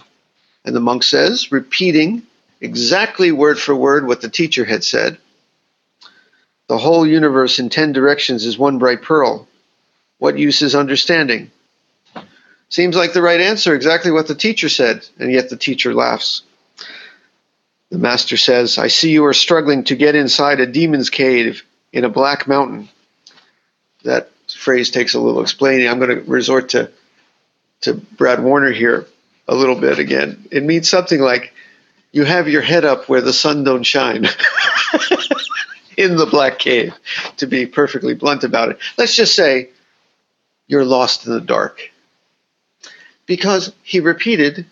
And 0.65 0.75
the 0.75 0.81
monk 0.81 1.03
says, 1.03 1.49
repeating 1.49 2.23
exactly 2.59 3.31
word 3.31 3.57
for 3.57 3.73
word 3.73 4.05
what 4.05 4.19
the 4.19 4.27
teacher 4.27 4.65
had 4.65 4.83
said 4.83 5.17
The 6.67 6.77
whole 6.77 7.07
universe 7.07 7.59
in 7.59 7.69
ten 7.69 7.93
directions 7.93 8.45
is 8.45 8.57
one 8.57 8.77
bright 8.77 9.01
pearl. 9.01 9.47
What 10.19 10.37
use 10.37 10.61
is 10.61 10.75
understanding? 10.75 11.51
Seems 12.69 12.95
like 12.95 13.13
the 13.13 13.21
right 13.21 13.39
answer, 13.39 13.73
exactly 13.73 14.11
what 14.11 14.27
the 14.27 14.35
teacher 14.35 14.67
said, 14.67 15.07
and 15.17 15.31
yet 15.31 15.49
the 15.49 15.55
teacher 15.55 15.93
laughs. 15.93 16.41
The 17.89 17.97
master 17.97 18.35
says, 18.35 18.77
I 18.77 18.87
see 18.87 19.11
you 19.11 19.25
are 19.25 19.33
struggling 19.33 19.85
to 19.85 19.95
get 19.95 20.15
inside 20.15 20.59
a 20.59 20.65
demon's 20.65 21.09
cave 21.09 21.63
in 21.93 22.03
a 22.03 22.09
black 22.09 22.47
mountain. 22.47 22.89
That 24.03 24.29
phrase 24.49 24.91
takes 24.91 25.13
a 25.13 25.19
little 25.21 25.41
explaining. 25.41 25.87
I'm 25.87 25.99
going 25.99 26.17
to 26.17 26.29
resort 26.29 26.69
to 26.69 26.91
to 27.81 27.93
Brad 27.93 28.43
Warner 28.43 28.71
here 28.71 29.05
a 29.47 29.55
little 29.55 29.79
bit 29.79 29.99
again. 29.99 30.47
It 30.51 30.63
means 30.63 30.89
something 30.89 31.21
like 31.21 31.53
you 32.11 32.23
have 32.23 32.49
your 32.49 32.63
head 32.63 32.85
up 32.85 33.07
where 33.07 33.21
the 33.21 33.33
sun 33.33 33.63
don't 33.63 33.83
shine 33.83 34.27
in 35.97 36.15
the 36.15 36.27
black 36.27 36.59
cave, 36.59 36.93
to 37.37 37.47
be 37.47 37.65
perfectly 37.65 38.13
blunt 38.13 38.43
about 38.43 38.69
it. 38.69 38.77
Let's 38.97 39.15
just 39.15 39.35
say 39.35 39.69
you're 40.67 40.85
lost 40.85 41.25
in 41.25 41.33
the 41.33 41.41
dark. 41.41 41.91
Because 43.25 43.73
he 43.83 43.99
repeated 43.99 44.65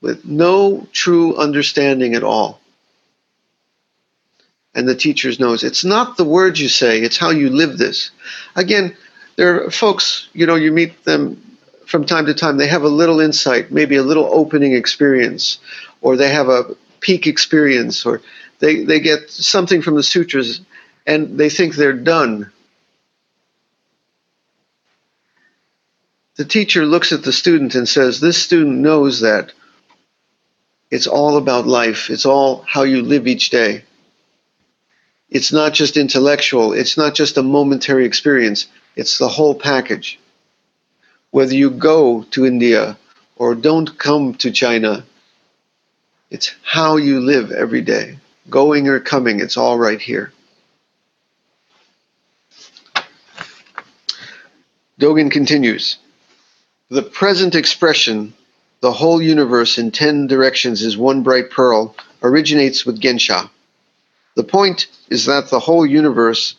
with 0.00 0.24
no 0.24 0.88
true 0.92 1.36
understanding 1.36 2.14
at 2.14 2.24
all. 2.24 2.60
and 4.74 4.88
the 4.88 4.94
teacher's 4.94 5.38
nose. 5.38 5.64
It's 5.64 5.84
not 5.84 6.16
the 6.16 6.24
words 6.24 6.60
you 6.60 6.68
say, 6.68 7.00
it's 7.00 7.18
how 7.18 7.30
you 7.30 7.50
live 7.50 7.78
this. 7.78 8.10
Again, 8.56 8.96
there 9.36 9.64
are 9.64 9.70
folks, 9.70 10.28
you 10.32 10.46
know, 10.46 10.54
you 10.54 10.72
meet 10.72 11.04
them 11.04 11.58
from 11.86 12.06
time 12.06 12.26
to 12.26 12.34
time, 12.34 12.56
they 12.56 12.68
have 12.68 12.84
a 12.84 12.88
little 12.88 13.20
insight, 13.20 13.70
maybe 13.70 13.96
a 13.96 14.02
little 14.02 14.28
opening 14.32 14.72
experience, 14.72 15.58
or 16.00 16.16
they 16.16 16.30
have 16.30 16.48
a 16.48 16.74
peak 17.00 17.26
experience, 17.26 18.06
or 18.06 18.22
they, 18.62 18.84
they 18.84 19.00
get 19.00 19.28
something 19.28 19.82
from 19.82 19.96
the 19.96 20.04
sutras 20.04 20.60
and 21.04 21.36
they 21.36 21.50
think 21.50 21.74
they're 21.74 21.92
done. 21.92 22.52
The 26.36 26.44
teacher 26.44 26.86
looks 26.86 27.10
at 27.10 27.24
the 27.24 27.32
student 27.32 27.74
and 27.74 27.88
says, 27.88 28.20
This 28.20 28.40
student 28.40 28.78
knows 28.78 29.22
that 29.22 29.52
it's 30.92 31.08
all 31.08 31.38
about 31.38 31.66
life, 31.66 32.08
it's 32.08 32.24
all 32.24 32.62
how 32.62 32.84
you 32.84 33.02
live 33.02 33.26
each 33.26 33.50
day. 33.50 33.82
It's 35.28 35.52
not 35.52 35.72
just 35.72 35.96
intellectual, 35.96 36.72
it's 36.72 36.96
not 36.96 37.16
just 37.16 37.38
a 37.38 37.42
momentary 37.42 38.06
experience, 38.06 38.68
it's 38.94 39.18
the 39.18 39.28
whole 39.28 39.56
package. 39.56 40.20
Whether 41.32 41.56
you 41.56 41.70
go 41.70 42.22
to 42.30 42.46
India 42.46 42.96
or 43.34 43.56
don't 43.56 43.98
come 43.98 44.34
to 44.34 44.52
China, 44.52 45.04
it's 46.30 46.54
how 46.62 46.96
you 46.96 47.18
live 47.18 47.50
every 47.50 47.80
day. 47.80 48.18
Going 48.50 48.88
or 48.88 49.00
coming, 49.00 49.40
it's 49.40 49.56
all 49.56 49.78
right 49.78 50.00
here. 50.00 50.32
Dogen 55.00 55.30
continues 55.30 55.98
The 56.88 57.02
present 57.02 57.54
expression, 57.54 58.34
the 58.80 58.92
whole 58.92 59.22
universe 59.22 59.78
in 59.78 59.90
ten 59.90 60.26
directions 60.26 60.82
is 60.82 60.96
one 60.96 61.22
bright 61.22 61.50
pearl, 61.50 61.96
originates 62.22 62.84
with 62.84 63.00
Gensha. 63.00 63.48
The 64.34 64.44
point 64.44 64.86
is 65.08 65.26
that 65.26 65.50
the 65.50 65.60
whole 65.60 65.86
universe 65.86 66.54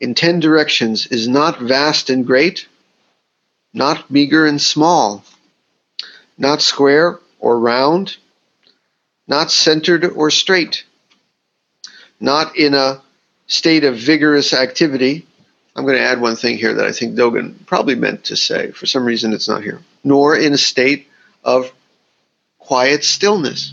in 0.00 0.14
ten 0.14 0.40
directions 0.40 1.06
is 1.08 1.28
not 1.28 1.60
vast 1.60 2.10
and 2.10 2.26
great, 2.26 2.66
not 3.72 4.10
meager 4.10 4.46
and 4.46 4.60
small, 4.60 5.24
not 6.38 6.62
square 6.62 7.20
or 7.38 7.58
round, 7.58 8.16
not 9.28 9.50
centered 9.50 10.04
or 10.04 10.30
straight, 10.30 10.84
not 12.20 12.56
in 12.56 12.74
a 12.74 13.02
state 13.46 13.84
of 13.84 13.96
vigorous 13.96 14.52
activity. 14.52 15.26
I'm 15.74 15.84
going 15.84 15.96
to 15.96 16.04
add 16.04 16.20
one 16.20 16.36
thing 16.36 16.58
here 16.58 16.74
that 16.74 16.86
I 16.86 16.92
think 16.92 17.16
Dogen 17.16 17.66
probably 17.66 17.94
meant 17.94 18.24
to 18.24 18.36
say. 18.36 18.70
For 18.70 18.86
some 18.86 19.04
reason, 19.04 19.32
it's 19.32 19.48
not 19.48 19.62
here. 19.62 19.80
Nor 20.04 20.36
in 20.36 20.52
a 20.52 20.58
state 20.58 21.08
of 21.42 21.72
quiet 22.58 23.02
stillness. 23.02 23.72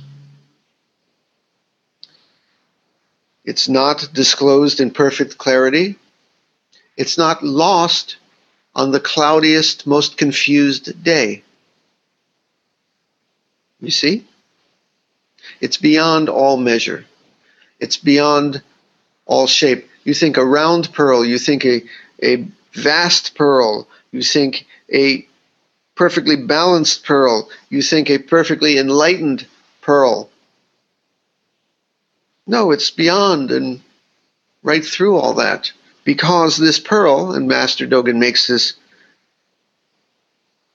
It's 3.44 3.70
not 3.70 4.10
disclosed 4.14 4.80
in 4.80 4.92
perfect 4.92 5.38
clarity. 5.38 5.98
It's 6.96 7.18
not 7.18 7.44
lost 7.44 8.18
on 8.76 8.92
the 8.92 9.00
cloudiest, 9.00 9.88
most 9.88 10.18
confused 10.18 11.04
day. 11.04 11.44
You 13.80 13.92
see? 13.92 14.26
It's 15.62 15.78
beyond 15.78 16.30
all 16.30 16.58
measure. 16.58 17.06
It's 17.80 17.98
beyond 17.98 18.62
all 19.26 19.48
shape. 19.48 19.90
You 20.04 20.14
think 20.14 20.38
a 20.38 20.46
round 20.46 20.94
pearl, 20.94 21.26
you 21.26 21.38
think 21.38 21.66
a, 21.66 21.84
a 22.24 22.48
vast 22.74 23.36
pearl, 23.36 23.88
you 24.12 24.22
think 24.22 24.66
a 24.92 25.28
perfectly 25.96 26.36
balanced 26.36 27.06
pearl, 27.06 27.50
you 27.70 27.82
think 27.82 28.10
a 28.10 28.20
perfectly 28.20 28.78
enlightened 28.78 29.48
pearl. 29.82 30.30
No, 32.46 32.72
it's 32.72 32.92
beyond 32.92 33.52
and 33.52 33.82
right 34.64 34.86
through 34.86 35.18
all 35.18 35.34
that 35.34 35.72
because 36.04 36.56
this 36.56 36.80
pearl, 36.80 37.34
and 37.34 37.48
Master 37.48 37.86
Dogen 37.86 38.18
makes 38.18 38.48
this 38.48 38.74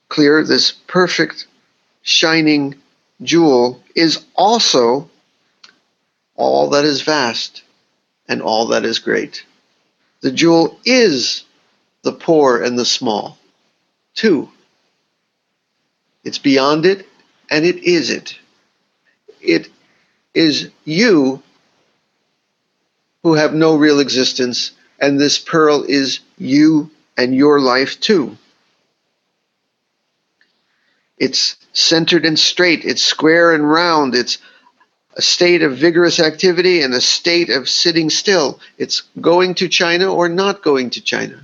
clear, 0.09 0.43
this 0.43 0.71
perfect 0.71 1.47
shining 2.03 2.75
jewel 3.23 3.81
is 3.95 4.23
also 4.35 5.09
all 6.35 6.69
that 6.71 6.85
is 6.85 7.01
vast 7.01 7.63
and 8.27 8.41
all 8.41 8.67
that 8.67 8.85
is 8.85 8.99
great. 8.99 9.45
The 10.21 10.31
jewel 10.31 10.79
is 10.85 11.43
the 12.03 12.13
poor 12.13 12.61
and 12.61 12.77
the 12.77 12.85
small, 12.85 13.37
too. 14.15 14.49
It's 16.23 16.39
beyond 16.39 16.85
it 16.85 17.07
and 17.49 17.65
it 17.65 17.83
is 17.83 18.09
it. 18.09 18.37
It 19.41 19.69
is 20.33 20.69
you 20.85 21.43
who 23.23 23.33
have 23.33 23.53
no 23.53 23.75
real 23.75 23.99
existence 23.99 24.71
and 24.99 25.19
this 25.19 25.37
pearl 25.37 25.83
is 25.83 26.21
you 26.37 26.89
and 27.17 27.35
your 27.35 27.59
life 27.59 27.99
too. 27.99 28.37
It's 31.17 31.55
centered 31.73 32.25
and 32.25 32.39
straight, 32.39 32.85
it's 32.85 33.03
square 33.03 33.53
and 33.53 33.69
round, 33.69 34.15
it's 34.15 34.37
a 35.15 35.21
state 35.21 35.61
of 35.61 35.77
vigorous 35.77 36.19
activity 36.19 36.81
and 36.81 36.93
a 36.93 37.01
state 37.01 37.49
of 37.49 37.69
sitting 37.69 38.09
still. 38.09 38.59
It's 38.77 39.01
going 39.21 39.55
to 39.55 39.69
China 39.69 40.13
or 40.13 40.29
not 40.29 40.63
going 40.63 40.89
to 40.91 41.01
China. 41.01 41.41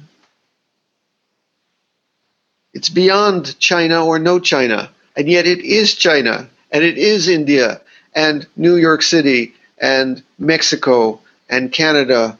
It's 2.73 2.89
beyond 2.89 3.58
China 3.60 4.05
or 4.05 4.19
no 4.19 4.39
China, 4.39 4.89
and 5.15 5.27
yet 5.27 5.45
it 5.45 5.60
is 5.60 5.95
China, 5.95 6.49
and 6.71 6.84
it 6.84 6.97
is 6.97 7.27
India, 7.27 7.82
and 8.15 8.47
New 8.55 8.75
York 8.75 9.01
City, 9.01 9.53
and 9.77 10.23
Mexico, 10.38 11.19
and 11.49 11.71
Canada, 11.71 12.39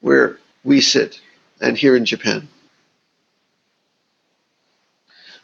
where 0.00 0.38
we 0.64 0.80
sit 0.80 1.20
and 1.60 1.76
here 1.76 1.96
in 1.96 2.04
Japan. 2.04 2.48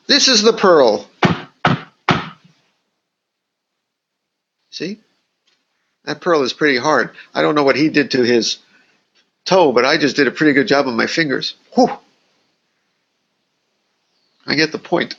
This 0.07 0.29
is 0.29 0.43
the 0.43 0.53
pearl. 0.53 1.10
See? 4.81 4.99
That 6.05 6.23
pearl 6.23 6.43
is 6.43 6.55
pretty 6.55 6.79
hard. 6.79 7.11
I 7.35 7.43
don't 7.43 7.55
know 7.55 7.65
what 7.65 7.77
he 7.77 7.91
did 7.91 8.13
to 8.13 8.23
his 8.23 8.57
toe, 9.45 9.73
but 9.73 9.85
I 9.85 9.99
just 9.99 10.17
did 10.17 10.27
a 10.27 10.31
pretty 10.31 10.55
good 10.55 10.69
job 10.69 10.87
on 10.87 10.97
my 10.97 11.07
fingers. 11.07 11.55
Whew. 11.75 11.91
I 14.47 14.55
get 14.55 14.73
the 14.73 14.79
point. 14.79 15.17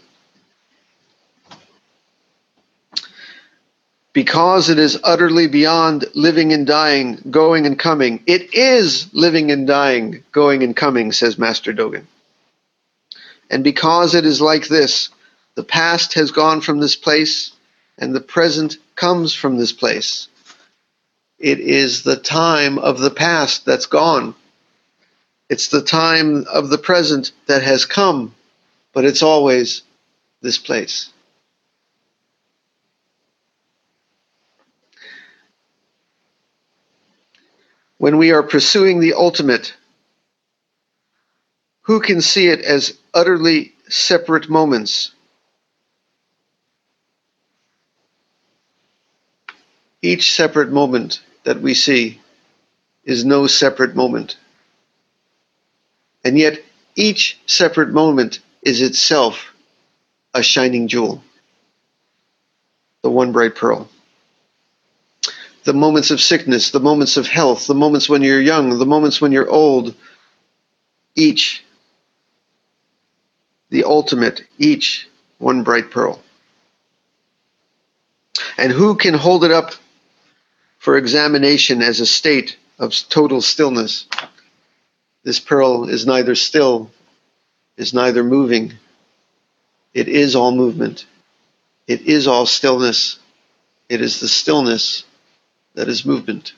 because 4.13 4.69
it 4.69 4.77
is 4.77 4.99
utterly 5.05 5.47
beyond 5.47 6.05
living 6.15 6.51
and 6.51 6.67
dying, 6.67 7.17
going 7.29 7.65
and 7.65 7.79
coming. 7.79 8.21
It 8.27 8.53
is 8.53 9.07
living 9.13 9.51
and 9.51 9.65
dying, 9.65 10.23
going 10.33 10.63
and 10.63 10.75
coming, 10.75 11.13
says 11.13 11.37
Master 11.37 11.71
Dogen. 11.71 12.05
And 13.49 13.63
because 13.63 14.13
it 14.13 14.25
is 14.25 14.41
like 14.41 14.67
this, 14.67 15.09
the 15.55 15.63
past 15.63 16.15
has 16.15 16.31
gone 16.31 16.59
from 16.59 16.79
this 16.79 16.97
place, 16.97 17.51
and 17.97 18.13
the 18.13 18.19
present 18.19 18.77
comes 19.01 19.33
from 19.33 19.57
this 19.57 19.73
place. 19.73 20.29
It 21.39 21.59
is 21.59 22.03
the 22.03 22.15
time 22.15 22.77
of 22.77 22.99
the 22.99 23.11
past 23.11 23.65
that's 23.65 23.87
gone. 23.87 24.35
It's 25.49 25.67
the 25.67 25.81
time 25.81 26.45
of 26.45 26.69
the 26.69 26.77
present 26.77 27.31
that 27.47 27.63
has 27.63 27.85
come, 27.85 28.33
but 28.93 29.03
it's 29.03 29.23
always 29.23 29.81
this 30.41 30.57
place. 30.57 31.11
when 38.01 38.17
we 38.17 38.31
are 38.31 38.41
pursuing 38.41 38.99
the 38.99 39.13
ultimate, 39.13 39.75
who 41.83 41.99
can 41.99 42.19
see 42.19 42.47
it 42.47 42.59
as 42.61 42.97
utterly 43.13 43.73
separate 43.89 44.49
moments? 44.49 45.11
Each 50.01 50.33
separate 50.33 50.71
moment 50.71 51.21
that 51.43 51.61
we 51.61 51.73
see 51.73 52.19
is 53.03 53.25
no 53.25 53.47
separate 53.47 53.95
moment. 53.95 54.37
And 56.23 56.37
yet, 56.37 56.63
each 56.95 57.39
separate 57.45 57.89
moment 57.89 58.39
is 58.61 58.81
itself 58.81 59.53
a 60.33 60.43
shining 60.43 60.87
jewel, 60.87 61.23
the 63.01 63.09
one 63.09 63.31
bright 63.31 63.55
pearl 63.55 63.89
the 65.63 65.73
moments 65.73 66.11
of 66.11 66.21
sickness, 66.21 66.71
the 66.71 66.79
moments 66.79 67.17
of 67.17 67.27
health, 67.27 67.67
the 67.67 67.75
moments 67.75 68.09
when 68.09 68.21
you're 68.21 68.41
young, 68.41 68.77
the 68.77 68.85
moments 68.85 69.21
when 69.21 69.31
you're 69.31 69.49
old, 69.49 69.93
each 71.15 71.63
the 73.69 73.83
ultimate, 73.83 74.43
each 74.57 75.07
one 75.37 75.63
bright 75.63 75.91
pearl. 75.91 76.21
And 78.57 78.71
who 78.71 78.95
can 78.95 79.13
hold 79.13 79.43
it 79.43 79.51
up 79.51 79.73
for 80.81 80.97
examination 80.97 81.83
as 81.83 81.99
a 81.99 82.07
state 82.07 82.57
of 82.79 82.91
total 83.07 83.39
stillness. 83.39 84.07
This 85.23 85.39
pearl 85.39 85.87
is 85.87 86.07
neither 86.07 86.33
still, 86.33 86.89
is 87.77 87.93
neither 87.93 88.23
moving. 88.23 88.73
It 89.93 90.07
is 90.07 90.35
all 90.35 90.51
movement. 90.51 91.05
It 91.85 92.01
is 92.01 92.25
all 92.25 92.47
stillness. 92.47 93.19
It 93.89 94.01
is 94.01 94.21
the 94.21 94.27
stillness 94.27 95.03
that 95.75 95.87
is 95.87 96.03
movement. 96.03 96.53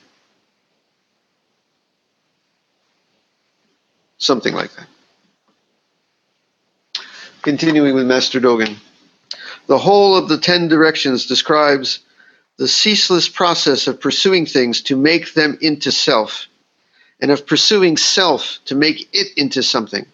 Something 4.16 4.54
like 4.54 4.70
that. 4.76 4.86
Continuing 7.42 7.94
with 7.94 8.06
Master 8.06 8.40
Dogen. 8.40 8.76
The 9.66 9.76
whole 9.76 10.16
of 10.16 10.30
the 10.30 10.38
Ten 10.38 10.68
Directions 10.68 11.26
describes 11.26 11.98
the 12.56 12.68
ceaseless 12.68 13.28
process 13.28 13.86
of 13.86 14.00
pursuing 14.00 14.46
things 14.46 14.82
to 14.82 14.96
make 14.96 15.34
them 15.34 15.58
into 15.60 15.90
self, 15.90 16.46
and 17.20 17.30
of 17.30 17.46
pursuing 17.46 17.96
self 17.96 18.58
to 18.66 18.74
make 18.74 19.08
it 19.12 19.36
into 19.36 19.62
something. 19.62 20.06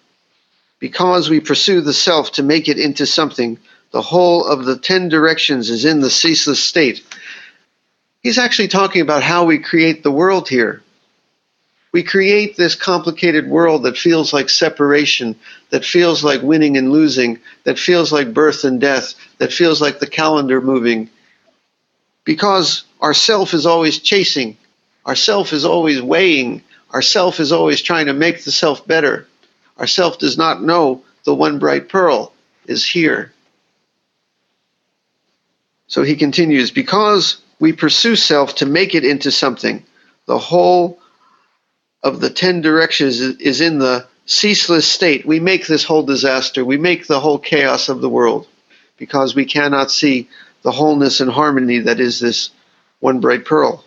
Because 0.78 1.28
we 1.28 1.40
pursue 1.40 1.82
the 1.82 1.92
self 1.92 2.32
to 2.32 2.42
make 2.42 2.68
it 2.68 2.78
into 2.78 3.04
something, 3.04 3.58
the 3.90 4.00
whole 4.00 4.46
of 4.46 4.64
the 4.64 4.78
ten 4.78 5.08
directions 5.08 5.68
is 5.68 5.84
in 5.84 6.00
the 6.00 6.10
ceaseless 6.10 6.62
state. 6.62 7.04
He's 8.22 8.38
actually 8.38 8.68
talking 8.68 9.02
about 9.02 9.22
how 9.22 9.44
we 9.44 9.58
create 9.58 10.02
the 10.02 10.10
world 10.10 10.48
here. 10.48 10.82
We 11.92 12.02
create 12.04 12.56
this 12.56 12.76
complicated 12.76 13.48
world 13.48 13.82
that 13.82 13.98
feels 13.98 14.32
like 14.32 14.48
separation, 14.48 15.36
that 15.70 15.84
feels 15.84 16.22
like 16.22 16.40
winning 16.40 16.76
and 16.76 16.92
losing, 16.92 17.40
that 17.64 17.78
feels 17.78 18.12
like 18.12 18.32
birth 18.32 18.64
and 18.64 18.80
death, 18.80 19.14
that 19.38 19.52
feels 19.52 19.80
like 19.80 19.98
the 19.98 20.06
calendar 20.06 20.60
moving. 20.60 21.10
Because 22.30 22.84
our 23.00 23.12
self 23.12 23.54
is 23.54 23.66
always 23.66 23.98
chasing, 23.98 24.56
our 25.04 25.16
self 25.16 25.52
is 25.52 25.64
always 25.64 26.00
weighing, 26.00 26.62
our 26.90 27.02
self 27.02 27.40
is 27.40 27.50
always 27.50 27.82
trying 27.82 28.06
to 28.06 28.12
make 28.12 28.44
the 28.44 28.52
self 28.52 28.86
better. 28.86 29.26
Our 29.78 29.88
self 29.88 30.20
does 30.20 30.38
not 30.38 30.62
know 30.62 31.02
the 31.24 31.34
one 31.34 31.58
bright 31.58 31.88
pearl 31.88 32.32
is 32.66 32.86
here. 32.86 33.32
So 35.88 36.04
he 36.04 36.14
continues, 36.14 36.70
because 36.70 37.42
we 37.58 37.72
pursue 37.72 38.14
self 38.14 38.54
to 38.56 38.66
make 38.66 38.94
it 38.94 39.04
into 39.04 39.32
something, 39.32 39.82
the 40.26 40.38
whole 40.38 41.00
of 42.04 42.20
the 42.20 42.30
ten 42.30 42.60
directions 42.60 43.20
is 43.20 43.60
in 43.60 43.80
the 43.80 44.06
ceaseless 44.26 44.86
state. 44.86 45.26
We 45.26 45.40
make 45.40 45.66
this 45.66 45.82
whole 45.82 46.04
disaster, 46.04 46.64
we 46.64 46.76
make 46.76 47.08
the 47.08 47.18
whole 47.18 47.40
chaos 47.40 47.88
of 47.88 48.00
the 48.00 48.08
world 48.08 48.46
because 48.98 49.34
we 49.34 49.46
cannot 49.46 49.90
see 49.90 50.28
the 50.62 50.72
wholeness 50.72 51.20
and 51.20 51.30
harmony 51.30 51.80
that 51.80 52.00
is 52.00 52.20
this 52.20 52.50
one 53.00 53.20
bright 53.20 53.44
pearl. 53.44 53.84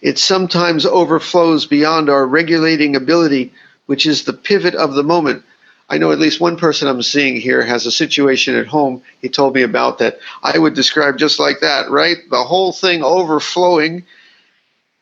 It 0.00 0.18
sometimes 0.18 0.84
overflows 0.84 1.66
beyond 1.66 2.10
our 2.10 2.26
regulating 2.26 2.96
ability, 2.96 3.52
which 3.86 4.06
is 4.06 4.24
the 4.24 4.32
pivot 4.32 4.74
of 4.74 4.94
the 4.94 5.04
moment. 5.04 5.44
I 5.88 5.98
know 5.98 6.10
at 6.10 6.18
least 6.18 6.40
one 6.40 6.56
person 6.56 6.88
I'm 6.88 7.02
seeing 7.02 7.40
here 7.40 7.62
has 7.62 7.86
a 7.86 7.92
situation 7.92 8.56
at 8.56 8.66
home 8.66 9.02
he 9.20 9.28
told 9.28 9.54
me 9.54 9.62
about 9.62 9.98
that 9.98 10.18
I 10.42 10.58
would 10.58 10.74
describe 10.74 11.18
just 11.18 11.38
like 11.38 11.60
that, 11.60 11.90
right? 11.90 12.16
The 12.30 12.42
whole 12.42 12.72
thing 12.72 13.04
overflowing, 13.04 14.04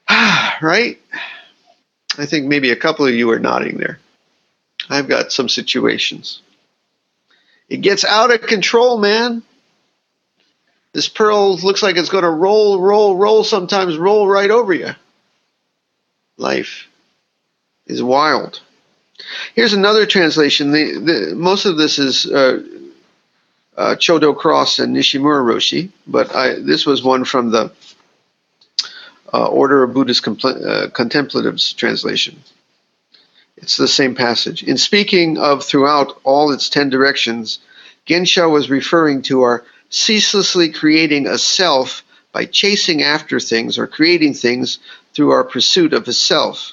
right? 0.11 0.99
I 2.19 2.27
think 2.27 2.47
maybe 2.47 2.71
a 2.71 2.77
couple 2.77 3.07
of 3.07 3.15
you 3.15 3.31
are 3.31 3.39
nodding 3.39 3.79
there. 3.79 4.01
I've 4.89 5.09
got 5.09 5.33
some 5.33 5.49
situations. 5.49 6.43
It 7.69 7.83
gets 7.83 8.05
out 8.05 8.33
of 8.33 8.43
control, 8.43 8.99
man. 8.99 9.45
This 10.92 11.09
pearl 11.09 11.57
looks 11.57 11.83
like 11.83 11.96
it's 11.96 12.09
going 12.09 12.24
to 12.24 12.31
roll, 12.31 12.81
roll, 12.81 13.16
roll, 13.16 13.44
sometimes 13.44 13.96
roll 13.96 14.26
right 14.26 14.50
over 14.50 14.72
you. 14.72 14.90
Life 16.37 16.88
is 17.87 18.03
wild. 18.03 18.61
Here's 19.55 19.72
another 19.72 20.07
translation. 20.07 20.72
The, 20.72 20.98
the, 20.98 21.35
most 21.37 21.64
of 21.64 21.76
this 21.76 21.98
is 21.98 22.26
uh, 22.26 22.62
uh, 23.76 23.94
Chodo 23.96 24.37
Cross 24.37 24.79
and 24.79 24.96
Nishijima 24.96 25.44
Roshi, 25.44 25.90
but 26.07 26.35
I, 26.35 26.55
this 26.55 26.87
was 26.87 27.03
one 27.03 27.24
from 27.24 27.50
the 27.50 27.72
uh, 29.33 29.46
Order 29.46 29.85
of 29.85 29.94
Buddhist 29.94 30.24
Compl- 30.24 30.66
uh, 30.66 30.90
Contemplatives 30.90 31.72
translation. 31.72 32.40
It's 33.57 33.76
the 33.76 33.88
same 33.88 34.14
passage. 34.14 34.62
In 34.62 34.79
speaking 34.79 35.38
of 35.38 35.64
throughout 35.64 36.18
all 36.24 36.50
its 36.50 36.68
ten 36.68 36.88
directions, 36.88 37.59
Gensha 38.07 38.50
was 38.50 38.70
referring 38.70 39.22
to 39.22 39.42
our 39.42 39.64
ceaselessly 39.90 40.72
creating 40.72 41.26
a 41.26 41.38
self 41.38 42.03
by 42.33 42.46
chasing 42.46 43.03
after 43.03 43.38
things 43.38 43.79
or 43.79 43.87
creating 43.87 44.35
things 44.35 44.79
through 45.14 45.31
our 45.31 45.44
pursuit 45.44 45.92
of 45.92 46.09
a 46.09 46.12
self. 46.12 46.72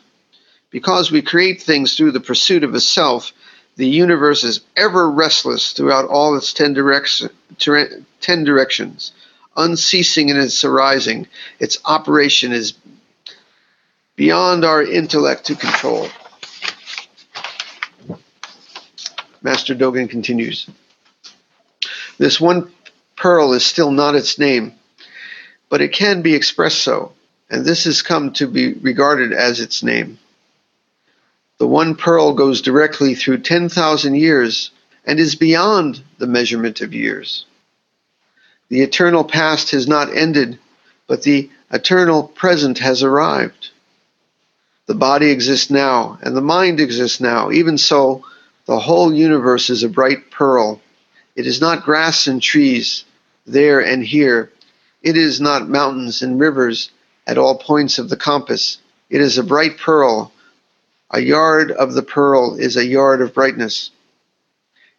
Because 0.69 1.11
we 1.11 1.21
create 1.21 1.61
things 1.61 1.95
through 1.95 2.11
the 2.11 2.19
pursuit 2.19 2.63
of 2.63 2.73
a 2.73 2.79
self, 2.79 3.33
the 3.75 3.87
universe 3.87 4.43
is 4.43 4.61
ever 4.75 5.09
restless 5.09 5.73
throughout 5.73 6.07
all 6.07 6.35
its 6.35 6.53
ten, 6.53 6.73
direction, 6.73 7.29
ten 7.57 8.43
directions 8.43 9.11
unceasing 9.57 10.29
in 10.29 10.37
its 10.37 10.63
arising. 10.63 11.27
Its 11.59 11.79
operation 11.83 12.53
is 12.53 12.75
beyond 14.15 14.63
our 14.63 14.83
intellect 14.83 15.45
to 15.45 15.55
control. 15.55 16.07
Master 19.41 19.75
Dogen 19.75 20.09
continues. 20.09 20.69
This 22.17 22.39
one 22.39 22.71
pearl 23.17 23.53
is 23.53 23.65
still 23.65 23.91
not 23.91 24.15
its 24.15 24.39
name, 24.39 24.73
but 25.69 25.81
it 25.81 25.91
can 25.91 26.21
be 26.21 26.35
expressed 26.35 26.79
so, 26.79 27.11
and 27.49 27.65
this 27.65 27.83
has 27.83 28.01
come 28.01 28.31
to 28.33 28.47
be 28.47 28.73
regarded 28.73 29.33
as 29.33 29.59
its 29.59 29.83
name. 29.83 30.17
The 31.57 31.67
one 31.67 31.95
pearl 31.95 32.33
goes 32.33 32.61
directly 32.61 33.15
through 33.15 33.39
10,000 33.39 34.15
years 34.15 34.71
and 35.05 35.19
is 35.19 35.35
beyond 35.35 36.01
the 36.19 36.27
measurement 36.27 36.81
of 36.81 36.93
years. 36.93 37.45
The 38.69 38.81
eternal 38.81 39.23
past 39.23 39.71
has 39.71 39.87
not 39.87 40.15
ended, 40.15 40.59
but 41.07 41.23
the 41.23 41.49
eternal 41.71 42.23
present 42.23 42.79
has 42.79 43.01
arrived. 43.01 43.69
The 44.85 44.95
body 44.95 45.31
exists 45.31 45.69
now, 45.69 46.19
and 46.21 46.35
the 46.35 46.41
mind 46.41 46.79
exists 46.79 47.19
now. 47.19 47.51
Even 47.51 47.77
so, 47.77 48.23
the 48.65 48.79
whole 48.79 49.13
universe 49.13 49.69
is 49.69 49.83
a 49.83 49.89
bright 49.89 50.29
pearl. 50.29 50.81
It 51.35 51.47
is 51.47 51.59
not 51.59 51.83
grass 51.83 52.27
and 52.27 52.41
trees, 52.41 53.05
there 53.47 53.79
and 53.79 54.03
here. 54.03 54.51
It 55.01 55.17
is 55.17 55.41
not 55.41 55.69
mountains 55.69 56.21
and 56.21 56.39
rivers 56.39 56.91
at 57.25 57.37
all 57.37 57.57
points 57.57 57.97
of 57.97 58.09
the 58.09 58.17
compass. 58.17 58.77
It 59.09 59.21
is 59.21 59.37
a 59.37 59.43
bright 59.43 59.77
pearl. 59.77 60.31
A 61.09 61.19
yard 61.19 61.71
of 61.71 61.93
the 61.93 62.03
pearl 62.03 62.55
is 62.55 62.77
a 62.77 62.85
yard 62.85 63.21
of 63.21 63.33
brightness. 63.33 63.91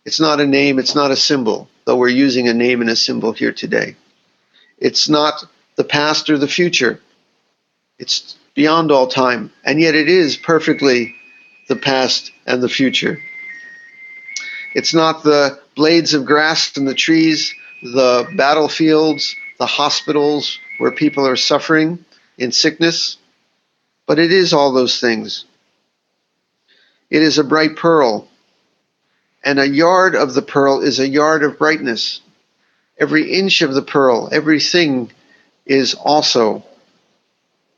It's 0.05 0.19
not 0.19 0.41
a 0.41 0.47
name, 0.47 0.79
it's 0.79 0.95
not 0.95 1.11
a 1.11 1.17
symbol 1.17 1.69
though 1.89 1.97
we're 1.97 2.09
using 2.09 2.49
a 2.49 2.53
name 2.53 2.83
and 2.83 2.91
a 2.91 2.97
symbol 2.97 3.33
here 3.33 3.51
today. 3.51 3.97
It's 4.77 5.09
not 5.09 5.43
the 5.77 5.85
past 5.85 6.29
or 6.29 6.37
the 6.37 6.47
future. 6.47 7.01
It's 7.99 8.37
beyond 8.53 8.93
all 8.93 9.07
time, 9.07 9.51
and 9.65 9.81
yet 9.81 9.95
it 9.95 10.07
is 10.07 10.37
perfectly 10.37 11.15
the 11.67 11.77
past 11.77 12.31
and 12.47 12.63
the 12.63 12.69
future. 12.69 13.23
It's 14.75 14.93
not 14.93 15.23
the 15.23 15.59
blades 15.77 16.13
of 16.13 16.27
grass 16.27 16.77
and 16.77 16.87
the 16.87 16.93
trees, 16.93 17.55
the 17.83 18.29
battlefields, 18.37 19.37
the 19.59 19.67
hospitals 19.67 20.59
where 20.79 20.93
people 20.93 21.27
are 21.27 21.37
suffering 21.37 22.05
in 22.37 22.53
sickness, 22.53 23.19
but 24.07 24.19
it 24.19 24.33
is 24.33 24.53
all 24.53 24.73
those 24.73 25.01
things. 25.01 25.45
It 27.11 27.23
is 27.23 27.39
a 27.39 27.45
bright 27.45 27.77
pearl 27.77 28.29
and 29.45 29.59
a 29.59 29.69
yard 29.69 30.15
of 30.15 30.35
the 30.35 30.43
pearl 30.43 30.81
is 30.81 30.99
a 30.99 31.09
yard 31.09 31.43
of 31.43 31.59
brightness. 31.59 32.21
Every 32.99 33.33
inch 33.33 33.63
of 33.63 33.73
the 33.73 33.83
pearl, 33.83 34.29
everything 34.33 35.11
is 35.65 35.95
also 35.95 36.65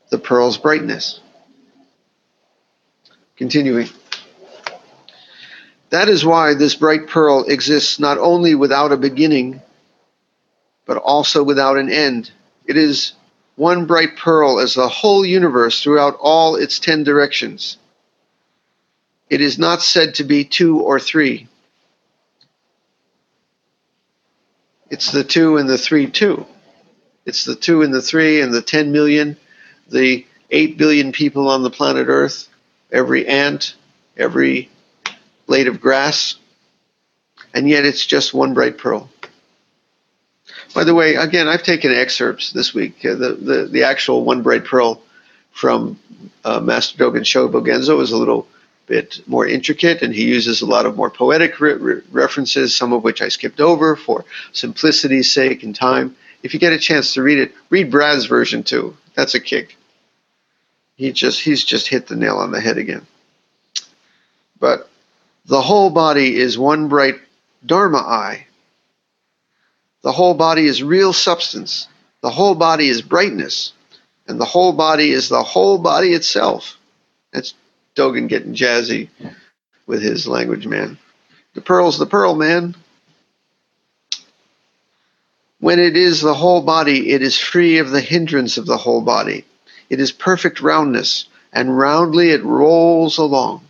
the 0.09 0.17
pearl's 0.17 0.57
brightness. 0.57 1.19
Continuing. 3.37 3.87
That 5.91 6.09
is 6.09 6.25
why 6.25 6.53
this 6.55 6.75
bright 6.75 7.07
pearl 7.07 7.45
exists 7.45 7.99
not 7.99 8.17
only 8.17 8.55
without 8.55 8.91
a 8.91 8.97
beginning, 8.97 9.61
but 10.85 10.97
also 10.97 11.43
without 11.43 11.77
an 11.77 11.89
end. 11.89 12.31
It 12.65 12.77
is 12.77 13.13
one 13.55 13.85
bright 13.85 14.17
pearl 14.17 14.59
as 14.59 14.73
the 14.73 14.87
whole 14.87 15.25
universe 15.25 15.81
throughout 15.81 16.17
all 16.19 16.55
its 16.55 16.79
ten 16.79 17.03
directions. 17.03 17.77
It 19.29 19.41
is 19.41 19.57
not 19.57 19.81
said 19.81 20.15
to 20.15 20.23
be 20.23 20.43
two 20.43 20.79
or 20.79 20.99
three. 20.99 21.47
It's 24.89 25.11
the 25.11 25.23
two 25.23 25.55
and 25.57 25.69
the 25.69 25.77
three, 25.77 26.07
too. 26.07 26.45
It's 27.25 27.45
the 27.45 27.55
two 27.55 27.81
and 27.81 27.93
the 27.93 28.01
three 28.01 28.41
and 28.41 28.53
the 28.53 28.61
10 28.61 28.91
million, 28.91 29.37
the 29.87 30.25
8 30.49 30.77
billion 30.77 31.11
people 31.13 31.47
on 31.47 31.63
the 31.63 31.69
planet 31.69 32.07
Earth, 32.09 32.49
every 32.91 33.25
ant, 33.25 33.75
every 34.17 34.69
blade 35.45 35.67
of 35.67 35.79
grass, 35.79 36.35
and 37.53 37.69
yet 37.69 37.85
it's 37.85 38.05
just 38.05 38.33
one 38.33 38.53
bright 38.53 38.77
pearl. 38.77 39.09
By 40.73 40.83
the 40.85 40.95
way, 40.95 41.15
again, 41.15 41.47
I've 41.47 41.63
taken 41.63 41.91
excerpts 41.91 42.51
this 42.51 42.73
week. 42.73 43.05
Uh, 43.05 43.15
the, 43.15 43.33
the, 43.33 43.65
the 43.65 43.83
actual 43.83 44.23
one 44.23 44.41
bright 44.41 44.65
pearl 44.65 45.01
from 45.51 45.99
uh, 46.45 46.59
Master 46.61 46.97
Dogen 46.97 47.21
Shobogenzo 47.21 48.01
is 48.01 48.11
a 48.11 48.17
little 48.17 48.47
bit 48.87 49.21
more 49.27 49.47
intricate, 49.47 50.01
and 50.01 50.13
he 50.13 50.25
uses 50.25 50.61
a 50.61 50.65
lot 50.65 50.85
of 50.85 50.95
more 50.95 51.09
poetic 51.09 51.59
re- 51.59 51.73
re- 51.73 52.01
references, 52.11 52.75
some 52.75 52.93
of 52.93 53.03
which 53.03 53.21
I 53.21 53.29
skipped 53.29 53.59
over 53.61 53.95
for 53.95 54.25
simplicity's 54.53 55.31
sake 55.31 55.63
and 55.63 55.75
time. 55.75 56.15
If 56.43 56.53
you 56.53 56.59
get 56.59 56.73
a 56.73 56.79
chance 56.79 57.13
to 57.13 57.23
read 57.23 57.39
it, 57.39 57.53
read 57.69 57.91
Brad's 57.91 58.25
version 58.25 58.63
too. 58.63 58.97
That's 59.15 59.35
a 59.35 59.39
kick. 59.39 59.77
He 60.97 61.11
just 61.11 61.41
he's 61.41 61.63
just 61.65 61.87
hit 61.87 62.07
the 62.07 62.15
nail 62.15 62.37
on 62.37 62.51
the 62.51 62.61
head 62.61 62.77
again. 62.77 63.05
but 64.59 64.89
the 65.45 65.61
whole 65.61 65.89
body 65.89 66.37
is 66.37 66.57
one 66.57 66.87
bright 66.87 67.15
Dharma 67.65 67.99
eye. 67.99 68.47
The 70.03 70.11
whole 70.11 70.33
body 70.33 70.65
is 70.65 70.81
real 70.81 71.13
substance. 71.13 71.87
The 72.21 72.29
whole 72.29 72.55
body 72.55 72.89
is 72.89 73.01
brightness. 73.01 73.73
And 74.27 74.39
the 74.39 74.45
whole 74.45 74.73
body 74.73 75.11
is 75.11 75.29
the 75.29 75.43
whole 75.43 75.77
body 75.77 76.13
itself. 76.13 76.77
That's 77.33 77.53
Dogen 77.95 78.27
getting 78.27 78.53
jazzy 78.53 79.09
with 79.85 80.01
his 80.01 80.27
language, 80.27 80.67
man. 80.67 80.97
The 81.53 81.61
pearl's 81.61 81.99
the 81.99 82.05
pearl, 82.05 82.35
man. 82.35 82.75
When 85.59 85.79
it 85.79 85.95
is 85.95 86.21
the 86.21 86.33
whole 86.33 86.61
body, 86.61 87.11
it 87.11 87.21
is 87.21 87.37
free 87.37 87.77
of 87.77 87.91
the 87.91 88.01
hindrance 88.01 88.57
of 88.57 88.65
the 88.65 88.77
whole 88.77 89.01
body. 89.01 89.45
It 89.89 89.99
is 89.99 90.11
perfect 90.11 90.61
roundness, 90.61 91.25
and 91.53 91.77
roundly 91.77 92.31
it 92.31 92.43
rolls 92.43 93.17
along. 93.17 93.65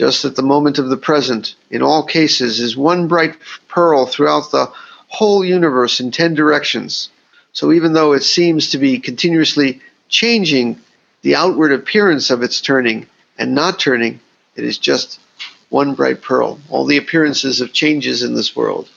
Just 0.00 0.24
at 0.24 0.34
the 0.34 0.42
moment 0.42 0.78
of 0.78 0.88
the 0.88 0.96
present, 0.96 1.56
in 1.70 1.82
all 1.82 2.02
cases, 2.02 2.58
is 2.58 2.74
one 2.74 3.06
bright 3.06 3.36
pearl 3.68 4.06
throughout 4.06 4.50
the 4.50 4.72
whole 5.08 5.44
universe 5.44 6.00
in 6.00 6.10
ten 6.10 6.32
directions. 6.32 7.10
So 7.52 7.70
even 7.70 7.92
though 7.92 8.14
it 8.14 8.22
seems 8.22 8.70
to 8.70 8.78
be 8.78 8.98
continuously 8.98 9.82
changing 10.08 10.80
the 11.20 11.36
outward 11.36 11.70
appearance 11.70 12.30
of 12.30 12.42
its 12.42 12.62
turning 12.62 13.08
and 13.36 13.54
not 13.54 13.78
turning, 13.78 14.20
it 14.56 14.64
is 14.64 14.78
just 14.78 15.20
one 15.68 15.94
bright 15.94 16.22
pearl. 16.22 16.58
All 16.70 16.86
the 16.86 16.96
appearances 16.96 17.60
of 17.60 17.74
changes 17.74 18.22
in 18.22 18.32
this 18.32 18.56
world. 18.56 18.88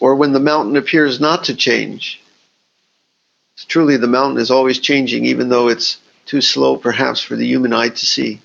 Or 0.00 0.14
when 0.14 0.32
the 0.32 0.40
mountain 0.40 0.78
appears 0.78 1.20
not 1.20 1.44
to 1.44 1.54
change. 1.54 2.22
Truly, 3.68 3.98
the 3.98 4.06
mountain 4.06 4.40
is 4.40 4.50
always 4.50 4.78
changing, 4.78 5.26
even 5.26 5.50
though 5.50 5.68
it's 5.68 5.98
too 6.26 6.40
slow 6.40 6.76
perhaps 6.76 7.20
for 7.20 7.36
the 7.36 7.46
human 7.46 7.72
eye 7.72 7.88
to 7.88 8.06
see. 8.06 8.40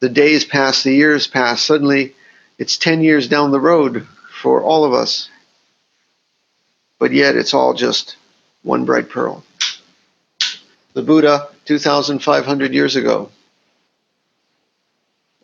The 0.00 0.08
days 0.08 0.44
pass, 0.44 0.82
the 0.82 0.92
years 0.92 1.26
pass, 1.26 1.62
suddenly 1.62 2.14
it's 2.58 2.76
10 2.76 3.02
years 3.02 3.28
down 3.28 3.50
the 3.50 3.60
road 3.60 4.06
for 4.40 4.62
all 4.62 4.84
of 4.84 4.92
us. 4.92 5.30
But 6.98 7.12
yet 7.12 7.36
it's 7.36 7.54
all 7.54 7.74
just 7.74 8.16
one 8.62 8.84
bright 8.84 9.08
pearl. 9.08 9.44
The 10.94 11.02
Buddha 11.02 11.48
2,500 11.64 12.74
years 12.74 12.96
ago. 12.96 13.30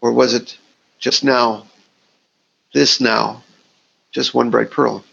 Or 0.00 0.12
was 0.12 0.35
it 0.35 0.59
just 0.98 1.24
now? 1.24 1.66
This 2.72 3.00
now? 3.00 3.42
Just 4.12 4.35
one 4.35 4.50
bright 4.50 4.70
pearl. 4.70 5.04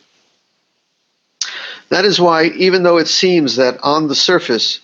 That 1.90 2.06
is 2.06 2.20
why, 2.20 2.46
even 2.46 2.84
though 2.84 2.98
it 2.98 3.08
seems 3.08 3.58
that 3.58 3.80
on 3.82 4.08
the 4.08 4.16
surface 4.16 4.80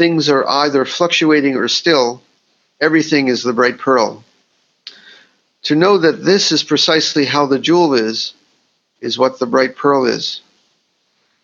things 0.00 0.30
are 0.30 0.48
either 0.48 0.86
fluctuating 0.86 1.56
or 1.56 1.68
still, 1.68 2.22
everything 2.80 3.28
is 3.28 3.42
the 3.42 3.52
bright 3.52 3.76
pearl. 3.76 4.24
To 5.64 5.74
know 5.74 5.98
that 5.98 6.24
this 6.24 6.52
is 6.52 6.62
precisely 6.62 7.26
how 7.26 7.44
the 7.44 7.58
jewel 7.58 7.92
is, 7.92 8.32
is 9.02 9.18
what 9.18 9.38
the 9.38 9.44
bright 9.46 9.76
pearl 9.76 10.06
is. 10.06 10.40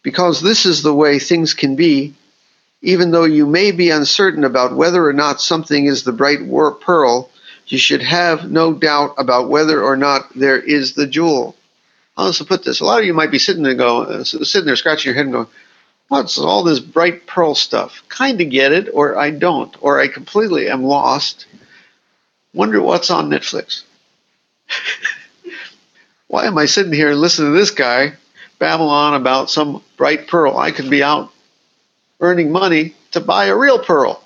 Because 0.02 0.40
this 0.40 0.64
is 0.64 0.82
the 0.82 0.94
way 0.94 1.18
things 1.18 1.52
can 1.52 1.76
be, 1.76 2.14
even 2.80 3.10
though 3.10 3.24
you 3.24 3.44
may 3.44 3.72
be 3.72 3.90
uncertain 3.90 4.44
about 4.44 4.74
whether 4.74 5.04
or 5.04 5.12
not 5.12 5.42
something 5.42 5.84
is 5.84 6.04
the 6.04 6.12
bright 6.12 6.40
pearl, 6.80 7.28
you 7.66 7.76
should 7.76 8.02
have 8.02 8.50
no 8.50 8.72
doubt 8.72 9.16
about 9.18 9.50
whether 9.50 9.82
or 9.82 9.98
not 9.98 10.32
there 10.34 10.58
is 10.58 10.94
the 10.94 11.06
jewel. 11.06 11.54
I'll 12.16 12.28
also 12.28 12.46
put 12.46 12.64
this. 12.64 12.80
A 12.80 12.86
lot 12.86 13.00
of 13.00 13.04
you 13.04 13.12
might 13.12 13.30
be 13.30 13.38
sitting 13.38 13.64
there 13.64 13.74
going, 13.74 14.08
uh, 14.08 14.24
sitting 14.24 14.64
there 14.64 14.76
scratching 14.76 15.10
your 15.10 15.14
head 15.14 15.26
and 15.26 15.34
going, 15.34 15.48
What's 16.08 16.38
all 16.38 16.62
this 16.62 16.80
bright 16.80 17.26
pearl 17.26 17.54
stuff? 17.54 18.02
Kind 18.08 18.40
of 18.40 18.50
get 18.50 18.72
it, 18.72 18.88
or 18.92 19.18
I 19.18 19.30
don't, 19.30 19.74
or 19.82 20.00
I 20.00 20.08
completely 20.08 20.68
am 20.68 20.84
lost. 20.84 21.46
Wonder 22.54 22.80
what's 22.80 23.10
on 23.10 23.28
Netflix. 23.28 23.82
Why 26.28 26.46
am 26.46 26.58
I 26.58 26.66
sitting 26.66 26.92
here 26.92 27.12
listening 27.12 27.52
to 27.52 27.58
this 27.58 27.72
guy 27.72 28.14
babble 28.58 28.88
on 28.88 29.14
about 29.14 29.50
some 29.50 29.82
bright 29.96 30.28
pearl? 30.28 30.56
I 30.56 30.70
could 30.70 30.90
be 30.90 31.02
out 31.02 31.32
earning 32.20 32.52
money 32.52 32.94
to 33.12 33.20
buy 33.20 33.46
a 33.46 33.56
real 33.56 33.78
pearl. 33.78 34.22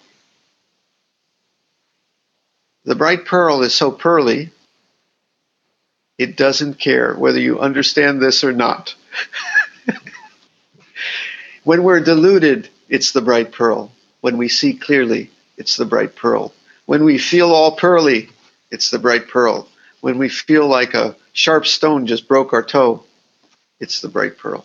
The 2.84 2.94
bright 2.94 3.24
pearl 3.24 3.62
is 3.62 3.74
so 3.74 3.90
pearly, 3.90 4.50
it 6.18 6.36
doesn't 6.36 6.74
care 6.74 7.14
whether 7.14 7.40
you 7.40 7.60
understand 7.60 8.20
this 8.20 8.44
or 8.44 8.52
not. 8.52 8.94
When 11.64 11.82
we're 11.82 12.00
deluded, 12.00 12.68
it's 12.88 13.12
the 13.12 13.20
bright 13.20 13.52
pearl. 13.52 13.92
When 14.20 14.38
we 14.38 14.48
see 14.48 14.74
clearly, 14.74 15.30
it's 15.56 15.76
the 15.76 15.84
bright 15.84 16.16
pearl. 16.16 16.54
When 16.86 17.04
we 17.04 17.18
feel 17.18 17.52
all 17.52 17.76
pearly, 17.76 18.30
it's 18.70 18.90
the 18.90 18.98
bright 18.98 19.28
pearl. 19.28 19.68
When 20.00 20.18
we 20.18 20.28
feel 20.28 20.66
like 20.66 20.94
a 20.94 21.16
sharp 21.32 21.66
stone 21.66 22.06
just 22.06 22.28
broke 22.28 22.52
our 22.52 22.62
toe, 22.62 23.04
it's 23.78 24.00
the 24.00 24.08
bright 24.08 24.38
pearl. 24.38 24.64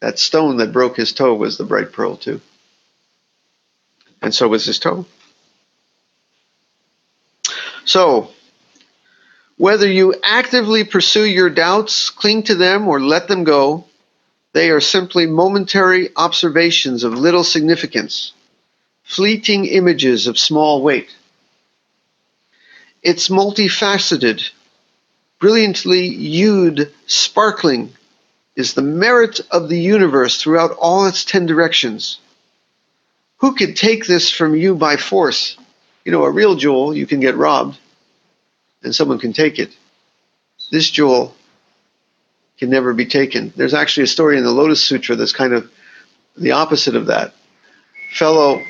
That 0.00 0.18
stone 0.18 0.58
that 0.58 0.72
broke 0.72 0.96
his 0.96 1.12
toe 1.12 1.34
was 1.34 1.58
the 1.58 1.64
bright 1.64 1.92
pearl, 1.92 2.16
too. 2.16 2.40
And 4.22 4.34
so 4.34 4.48
was 4.48 4.64
his 4.64 4.78
toe. 4.78 5.06
So, 7.84 8.30
whether 9.56 9.90
you 9.90 10.14
actively 10.22 10.84
pursue 10.84 11.24
your 11.24 11.50
doubts, 11.50 12.10
cling 12.10 12.44
to 12.44 12.54
them, 12.54 12.88
or 12.88 13.00
let 13.00 13.26
them 13.26 13.44
go, 13.44 13.85
they 14.56 14.70
are 14.70 14.80
simply 14.80 15.26
momentary 15.26 16.08
observations 16.16 17.04
of 17.04 17.12
little 17.12 17.44
significance, 17.44 18.32
fleeting 19.04 19.66
images 19.66 20.26
of 20.26 20.38
small 20.38 20.80
weight. 20.80 21.14
It's 23.02 23.28
multifaceted, 23.28 24.48
brilliantly 25.38 26.08
hued, 26.08 26.90
sparkling, 27.06 27.92
is 28.54 28.72
the 28.72 28.80
merit 28.80 29.40
of 29.50 29.68
the 29.68 29.78
universe 29.78 30.40
throughout 30.40 30.70
all 30.78 31.04
its 31.04 31.22
ten 31.22 31.44
directions. 31.44 32.18
Who 33.40 33.54
could 33.56 33.76
take 33.76 34.06
this 34.06 34.30
from 34.30 34.56
you 34.56 34.74
by 34.74 34.96
force? 34.96 35.58
You 36.02 36.12
know, 36.12 36.24
a 36.24 36.30
real 36.30 36.54
jewel, 36.54 36.96
you 36.96 37.06
can 37.06 37.20
get 37.20 37.36
robbed, 37.36 37.78
and 38.82 38.94
someone 38.94 39.18
can 39.18 39.34
take 39.34 39.58
it. 39.58 39.76
This 40.70 40.88
jewel 40.88 41.36
can 42.58 42.70
never 42.70 42.92
be 42.92 43.06
taken. 43.06 43.52
There's 43.56 43.74
actually 43.74 44.04
a 44.04 44.08
story 44.08 44.38
in 44.38 44.44
the 44.44 44.50
Lotus 44.50 44.82
Sutra 44.82 45.16
that's 45.16 45.32
kind 45.32 45.52
of 45.52 45.70
the 46.36 46.52
opposite 46.52 46.96
of 46.96 47.06
that. 47.06 47.34
Fellow 48.14 48.60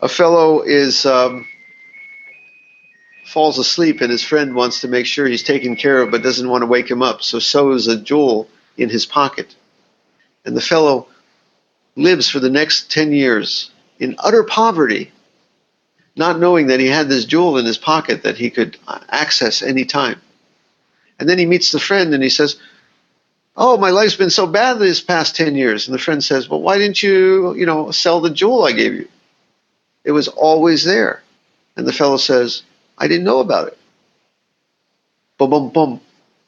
a 0.00 0.08
fellow 0.08 0.60
is 0.62 1.06
um, 1.06 1.46
falls 3.24 3.58
asleep 3.58 4.00
and 4.00 4.10
his 4.10 4.22
friend 4.22 4.54
wants 4.54 4.82
to 4.82 4.88
make 4.88 5.06
sure 5.06 5.26
he's 5.26 5.42
taken 5.42 5.76
care 5.76 6.02
of 6.02 6.10
but 6.10 6.22
doesn't 6.22 6.48
want 6.48 6.62
to 6.62 6.66
wake 6.66 6.90
him 6.90 7.02
up 7.02 7.22
so 7.22 7.38
sews 7.38 7.86
a 7.86 7.96
jewel 7.96 8.48
in 8.76 8.90
his 8.90 9.06
pocket 9.06 9.54
and 10.44 10.56
the 10.56 10.60
fellow 10.60 11.08
lives 11.96 12.28
for 12.28 12.40
the 12.40 12.50
next 12.50 12.90
10 12.90 13.12
years 13.12 13.70
in 13.98 14.14
utter 14.18 14.42
poverty 14.42 15.10
not 16.16 16.38
knowing 16.38 16.68
that 16.68 16.80
he 16.80 16.86
had 16.86 17.08
this 17.08 17.24
jewel 17.24 17.58
in 17.58 17.66
his 17.66 17.78
pocket 17.78 18.22
that 18.22 18.36
he 18.36 18.50
could 18.50 18.78
uh, 18.86 19.00
access 19.08 19.62
any 19.62 19.84
time. 19.84 20.20
And 21.18 21.28
then 21.28 21.38
he 21.38 21.46
meets 21.46 21.72
the 21.72 21.80
friend 21.80 22.14
and 22.14 22.22
he 22.22 22.28
says, 22.28 22.56
Oh, 23.56 23.76
my 23.76 23.90
life's 23.90 24.16
been 24.16 24.30
so 24.30 24.46
bad 24.48 24.78
these 24.80 25.00
past 25.00 25.36
10 25.36 25.54
years. 25.54 25.86
And 25.86 25.94
the 25.94 26.02
friend 26.02 26.22
says, 26.22 26.48
Well, 26.48 26.60
why 26.60 26.78
didn't 26.78 27.02
you, 27.02 27.54
you 27.54 27.66
know, 27.66 27.90
sell 27.92 28.20
the 28.20 28.30
jewel 28.30 28.64
I 28.64 28.72
gave 28.72 28.94
you? 28.94 29.08
It 30.04 30.12
was 30.12 30.28
always 30.28 30.84
there. 30.84 31.22
And 31.76 31.86
the 31.86 31.92
fellow 31.92 32.16
says, 32.16 32.62
I 32.98 33.08
didn't 33.08 33.24
know 33.24 33.40
about 33.40 33.68
it. 33.68 33.78
Boom, 35.38 35.50
boom, 35.50 35.68
boom. 35.70 36.00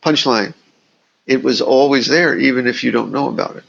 Punchline. 0.02 0.54
It 1.26 1.42
was 1.42 1.60
always 1.60 2.06
there, 2.06 2.38
even 2.38 2.66
if 2.66 2.84
you 2.84 2.92
don't 2.92 3.12
know 3.12 3.28
about 3.28 3.56
it. 3.56 3.64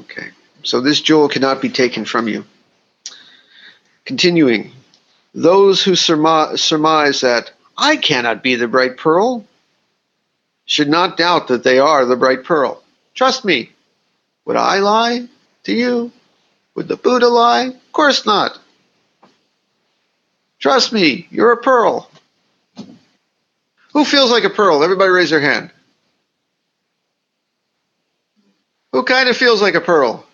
Okay. 0.00 0.30
So 0.62 0.80
this 0.80 1.00
jewel 1.00 1.28
cannot 1.28 1.62
be 1.62 1.68
taken 1.68 2.04
from 2.04 2.26
you. 2.26 2.44
Continuing, 4.06 4.72
those 5.34 5.82
who 5.82 5.96
surmise 5.96 7.20
that 7.20 7.50
I 7.76 7.96
cannot 7.96 8.42
be 8.42 8.54
the 8.54 8.68
bright 8.68 8.96
pearl 8.96 9.44
should 10.64 10.88
not 10.88 11.16
doubt 11.16 11.48
that 11.48 11.64
they 11.64 11.78
are 11.78 12.06
the 12.06 12.16
bright 12.16 12.44
pearl. 12.44 12.82
Trust 13.14 13.44
me. 13.44 13.70
Would 14.44 14.56
I 14.56 14.78
lie 14.78 15.28
to 15.64 15.72
you? 15.72 16.12
Would 16.76 16.86
the 16.86 16.96
Buddha 16.96 17.28
lie? 17.28 17.66
Of 17.66 17.92
course 17.92 18.24
not. 18.24 18.58
Trust 20.60 20.92
me, 20.92 21.26
you're 21.30 21.52
a 21.52 21.62
pearl. 21.62 22.08
Who 23.92 24.04
feels 24.04 24.30
like 24.30 24.44
a 24.44 24.50
pearl? 24.50 24.84
Everybody 24.84 25.10
raise 25.10 25.30
their 25.30 25.40
hand. 25.40 25.70
Who 28.92 29.02
kind 29.02 29.28
of 29.28 29.36
feels 29.36 29.60
like 29.60 29.74
a 29.74 29.80
pearl? 29.80 30.24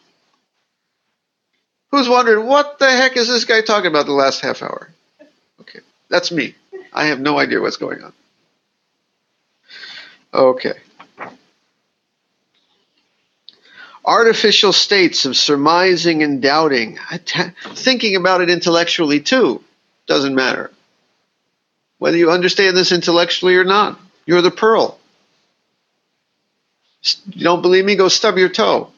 Who's 1.93 2.09
wondering 2.09 2.47
what 2.47 2.79
the 2.79 2.91
heck 2.91 3.17
is 3.17 3.29
this 3.29 3.45
guy 3.45 3.61
talking 3.61 3.91
about 3.91 4.07
the 4.07 4.13
last 4.13 4.41
half 4.41 4.63
hour? 4.63 4.91
Okay, 5.61 5.81
that's 6.09 6.33
me. 6.33 6.55
I 6.93 7.07
have 7.07 7.21
no 7.21 7.39
idea 7.39 7.61
what's 7.61 7.77
going 7.77 8.03
on. 8.03 8.13
Okay. 10.35 10.75
artificial 14.05 14.73
states 14.73 15.25
of 15.25 15.37
surmising 15.37 16.23
and 16.23 16.43
doubting, 16.43 16.99
thinking 17.75 18.17
about 18.17 18.41
it 18.41 18.51
intellectually 18.51 19.21
too, 19.21 19.63
doesn't 20.07 20.35
matter. 20.35 20.71
Whether 21.99 22.17
you 22.17 22.31
understand 22.31 22.77
this 22.77 22.93
intellectually 22.93 23.57
or 23.57 23.65
not, 23.65 23.99
you're 24.27 24.43
the 24.43 24.51
pearl. 24.51 24.99
You 27.33 27.45
don't 27.45 27.63
believe 27.63 27.85
me? 27.85 27.97
Go 27.97 28.09
stub 28.09 28.39
your 28.39 28.49
toe. 28.49 28.91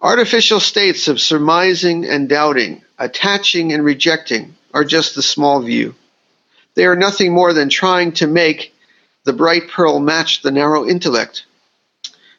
Artificial 0.00 0.60
states 0.60 1.08
of 1.08 1.20
surmising 1.20 2.04
and 2.04 2.28
doubting, 2.28 2.82
attaching 2.98 3.72
and 3.72 3.84
rejecting, 3.84 4.54
are 4.72 4.84
just 4.84 5.16
the 5.16 5.22
small 5.22 5.60
view. 5.60 5.94
They 6.74 6.86
are 6.86 6.94
nothing 6.94 7.32
more 7.32 7.52
than 7.52 7.68
trying 7.68 8.12
to 8.12 8.28
make 8.28 8.72
the 9.24 9.32
bright 9.32 9.68
pearl 9.68 9.98
match 9.98 10.42
the 10.42 10.52
narrow 10.52 10.88
intellect. 10.88 11.44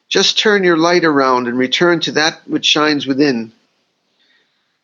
Just 0.07 0.39
turn 0.39 0.63
your 0.63 0.77
light 0.77 1.03
around 1.03 1.47
and 1.47 1.57
return 1.57 1.99
to 2.01 2.13
that 2.13 2.41
which 2.47 2.65
shines 2.65 3.05
within. 3.05 3.51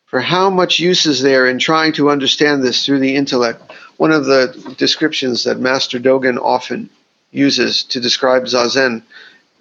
For 0.08 0.20
how 0.20 0.50
much 0.50 0.80
use 0.80 1.06
is 1.06 1.22
there 1.22 1.48
in 1.48 1.60
trying 1.60 1.94
to 1.94 2.10
understand 2.10 2.62
this 2.62 2.86
through 2.86 3.00
the 3.00 3.16
intellect? 3.16 3.72
One 3.96 4.12
of 4.12 4.26
the 4.26 4.76
descriptions 4.78 5.46
that 5.46 5.60
Master 5.60 6.00
Dogen 6.00 6.38
often 6.38 6.90
uses 7.32 7.84
to 7.86 8.02
describe 8.02 8.44
Zazen, 8.44 9.02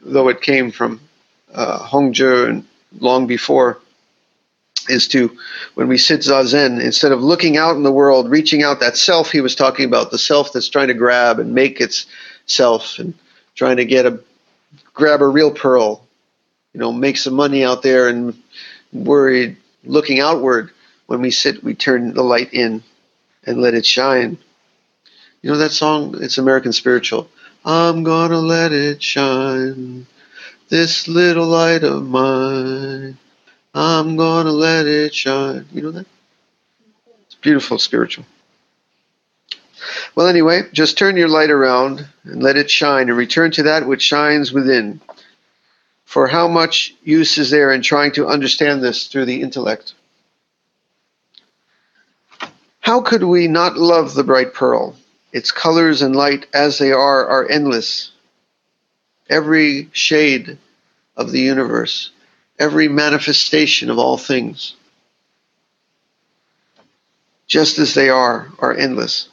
though 0.03 0.29
it 0.29 0.42
came 0.42 0.72
from 0.72 1.00
uh, 1.55 1.88
and 1.92 2.66
long 3.01 3.27
before, 3.27 3.79
is 4.89 5.09
to 5.09 5.37
when 5.75 5.89
we 5.89 5.99
sit 5.99 6.21
zazen, 6.21 6.81
instead 6.81 7.13
of 7.13 7.23
looking 7.23 7.57
out 7.57 7.77
in 7.77 7.83
the 7.83 7.93
world, 7.93 8.31
reaching 8.31 8.63
out 8.63 8.81
that 8.81 8.97
self 8.97 9.31
he 9.31 9.41
was 9.41 9.55
talking 9.55 9.87
about, 9.87 10.11
the 10.11 10.19
self 10.19 10.53
that's 10.53 10.69
trying 10.69 10.89
to 10.89 10.95
grab 10.95 11.39
and 11.39 11.55
make 11.55 11.81
itself 11.81 12.99
and 12.99 13.15
trying 13.55 13.77
to 13.77 13.85
get 13.85 14.07
a 14.07 14.21
grab 14.93 15.23
a 15.23 15.27
real 15.27 15.51
pearl, 15.51 16.07
you 16.73 16.81
know, 16.81 16.93
make 16.93 17.17
some 17.17 17.35
money 17.35 17.65
out 17.65 17.83
there 17.83 18.09
and 18.09 18.41
worried 18.93 19.57
looking 19.85 20.21
outward. 20.21 20.71
When 21.07 21.21
we 21.21 21.31
sit, 21.31 21.63
we 21.63 21.75
turn 21.75 22.15
the 22.15 22.23
light 22.23 22.55
in 22.55 22.83
and 23.45 23.61
let 23.61 23.75
it 23.75 23.85
shine. 23.85 24.39
You 25.43 25.51
know 25.51 25.59
that 25.59 25.73
song? 25.73 26.23
It's 26.23 26.39
American 26.39 26.73
Spiritual. 26.73 27.29
I'm 27.65 28.03
gonna 28.05 28.39
let 28.39 28.73
it 28.73 29.03
shine, 29.03 30.07
this 30.68 31.09
little 31.09 31.46
light 31.46 31.85
of 31.85 32.07
mine. 32.07 33.18
I'm 33.74 34.16
gonna 34.16 34.53
let 34.53 34.87
it 34.87 35.14
shine. 35.14 35.66
You 35.72 35.83
know 35.83 35.90
that? 35.92 36.07
It's 37.27 37.35
beautiful, 37.37 37.79
spiritual. 37.79 38.24
Well, 40.14 40.29
anyway, 40.29 40.62
just 40.72 40.96
turn 40.96 41.16
your 41.16 41.29
light 41.29 41.50
around 41.50 42.07
and 42.24 42.42
let 42.42 42.57
it 42.57 42.70
shine 42.70 43.09
and 43.09 43.18
return 43.18 43.50
to 43.53 43.64
that 43.64 43.87
which 43.87 44.03
shines 44.03 44.53
within. 44.53 45.00
For 46.05 46.29
how 46.29 46.48
much 46.48 46.94
use 47.03 47.38
is 47.38 47.50
there 47.50 47.72
in 47.72 47.83
trying 47.83 48.12
to 48.12 48.27
understand 48.27 48.83
this 48.83 49.09
through 49.09 49.24
the 49.24 49.42
intellect? 49.42 49.94
How 52.81 53.00
could 53.00 53.24
we 53.24 53.48
not 53.48 53.77
love 53.77 54.14
the 54.14 54.24
bright 54.24 54.55
pearl? 54.55 54.96
Its 55.33 55.50
colors 55.50 56.03
and 56.03 56.14
light 56.14 56.46
as 56.55 56.79
they 56.79 56.92
are 56.92 57.27
are 57.27 57.48
endless. 57.50 58.12
Every 59.29 59.89
shade 59.93 60.59
of 61.17 61.33
the 61.33 61.41
universe, 61.41 62.11
every 62.59 62.89
manifestation 62.89 63.91
of 63.91 63.99
all 63.99 64.19
things, 64.19 64.75
just 67.47 67.79
as 67.79 67.95
they 67.95 68.09
are, 68.09 68.49
are 68.59 68.75
endless. 68.75 69.29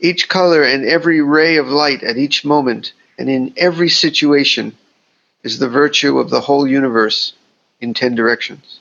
Each 0.00 0.28
color 0.28 0.62
and 0.62 0.84
every 0.84 1.20
ray 1.20 1.56
of 1.56 1.68
light 1.68 2.02
at 2.02 2.16
each 2.16 2.44
moment 2.44 2.92
and 3.18 3.30
in 3.30 3.54
every 3.56 3.88
situation 3.88 4.76
is 5.42 5.58
the 5.58 5.68
virtue 5.68 6.18
of 6.18 6.30
the 6.30 6.40
whole 6.40 6.66
universe 6.66 7.32
in 7.80 7.94
ten 7.94 8.14
directions. 8.14 8.80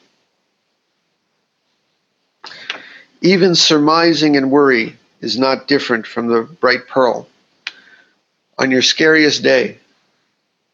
Even 3.22 3.56
surmising 3.56 4.36
and 4.36 4.52
worry 4.52 4.98
is 5.22 5.38
not 5.38 5.68
different 5.68 6.06
from 6.06 6.28
the 6.28 6.42
bright 6.42 6.88
pearl. 6.88 7.28
On 8.64 8.72
your 8.72 8.82
scariest 8.82 9.44
day, 9.44 9.78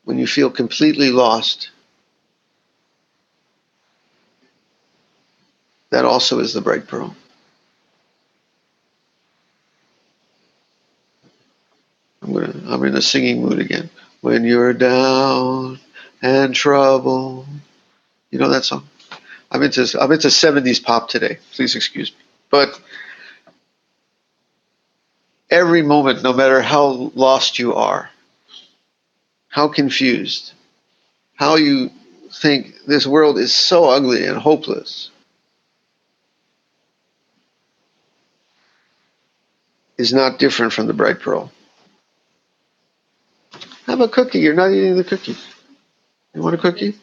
when 0.04 0.20
you 0.20 0.28
feel 0.28 0.52
completely 0.52 1.10
lost, 1.10 1.72
that 5.90 6.06
also 6.06 6.38
is 6.38 6.54
the 6.54 6.62
bright 6.62 6.86
pearl. 6.88 7.16
I'm 12.22 12.32
gonna 12.32 12.54
I'm 12.68 12.84
in 12.84 12.96
a 12.96 13.02
singing 13.02 13.42
mood 13.42 13.58
again. 13.58 13.90
When 14.22 14.44
you're 14.44 14.74
down 14.74 15.80
and 16.22 16.54
troubled. 16.54 17.48
You 18.30 18.38
know 18.38 18.50
that 18.50 18.66
song? 18.66 18.88
I'm 19.50 19.64
into 19.64 19.98
I'm 20.00 20.12
into 20.12 20.28
70s 20.28 20.84
pop 20.84 21.10
today. 21.10 21.40
Please 21.54 21.76
excuse 21.76 22.12
me. 22.12 22.18
But 22.52 22.80
every 25.50 25.82
moment, 25.82 26.24
no 26.24 26.34
matter 26.34 26.62
how 26.62 27.12
lost 27.16 27.60
you 27.60 27.74
are, 27.74 28.10
how 29.48 29.68
confused, 29.68 30.54
how 31.36 31.56
you 31.56 31.90
think 32.32 32.76
this 32.86 33.08
world 33.08 33.38
is 33.38 33.54
so 33.54 33.86
ugly 33.86 34.26
and 34.26 34.38
hopeless, 34.38 35.10
is 39.98 40.14
not 40.14 40.40
different 40.40 40.72
from 40.72 40.88
the 40.88 40.94
bright 40.94 41.20
pearl. 41.20 41.52
Have 43.86 44.02
a 44.02 44.08
cookie. 44.08 44.40
You're 44.40 44.54
not 44.54 44.72
eating 44.72 44.96
the 44.96 45.04
cookie. 45.04 45.36
You 46.34 46.42
want 46.42 46.56
a 46.56 46.60
cookie? 46.60 46.96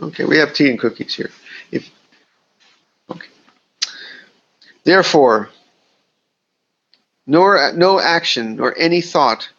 Okay, 0.00 0.24
we 0.24 0.38
have 0.38 0.54
tea 0.54 0.70
and 0.70 0.78
cookies 0.78 1.14
here. 1.14 1.30
If 1.72 1.90
okay. 3.10 3.26
Therefore, 4.84 5.50
nor 7.28 7.72
no 7.74 8.00
action 8.00 8.56
nor 8.56 8.76
any 8.76 9.02
thought 9.02 9.50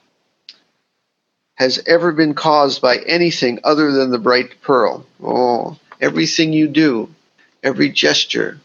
has 1.54 1.82
ever 1.86 2.12
been 2.12 2.34
caused 2.34 2.82
by 2.82 2.98
anything 2.98 3.60
other 3.64 3.92
than 3.92 4.10
the 4.10 4.18
bright 4.18 4.60
pearl. 4.62 5.06
Oh, 5.24 5.78
everything 6.02 6.52
you 6.52 6.68
do, 6.68 7.14
every 7.62 7.90
gesture, 7.90 8.60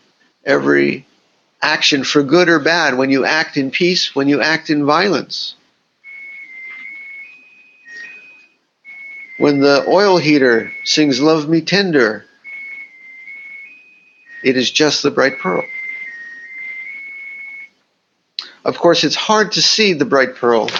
every 0.44 1.06
action 1.60 2.02
for 2.02 2.22
good 2.22 2.48
or 2.48 2.60
bad, 2.60 2.96
when 2.96 3.10
you 3.10 3.24
act 3.24 3.56
in 3.56 3.70
peace, 3.70 4.14
when 4.14 4.28
you 4.28 4.40
act 4.40 4.70
in 4.70 4.86
violence. 4.86 5.54
When 9.36 9.60
the 9.60 9.84
oil 9.86 10.16
heater 10.16 10.72
sings 10.84 11.20
Love 11.20 11.48
Me 11.48 11.60
Tender, 11.60 12.24
it 14.42 14.56
is 14.56 14.70
just 14.70 15.02
the 15.02 15.10
bright 15.10 15.40
pearl. 15.40 15.64
Of 18.64 18.78
course, 18.78 19.04
it's 19.04 19.14
hard 19.14 19.52
to 19.52 19.62
see 19.62 19.92
the 19.92 20.04
bright 20.04 20.36
pearl 20.36 20.70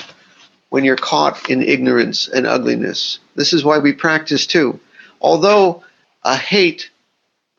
when 0.70 0.84
you're 0.84 0.96
caught 0.96 1.50
in 1.50 1.62
ignorance 1.62 2.28
and 2.28 2.46
ugliness. 2.46 3.18
This 3.34 3.52
is 3.52 3.64
why 3.64 3.78
we 3.78 3.92
practice 3.92 4.46
too. 4.46 4.80
Although 5.20 5.84
a 6.22 6.36
hate, 6.36 6.90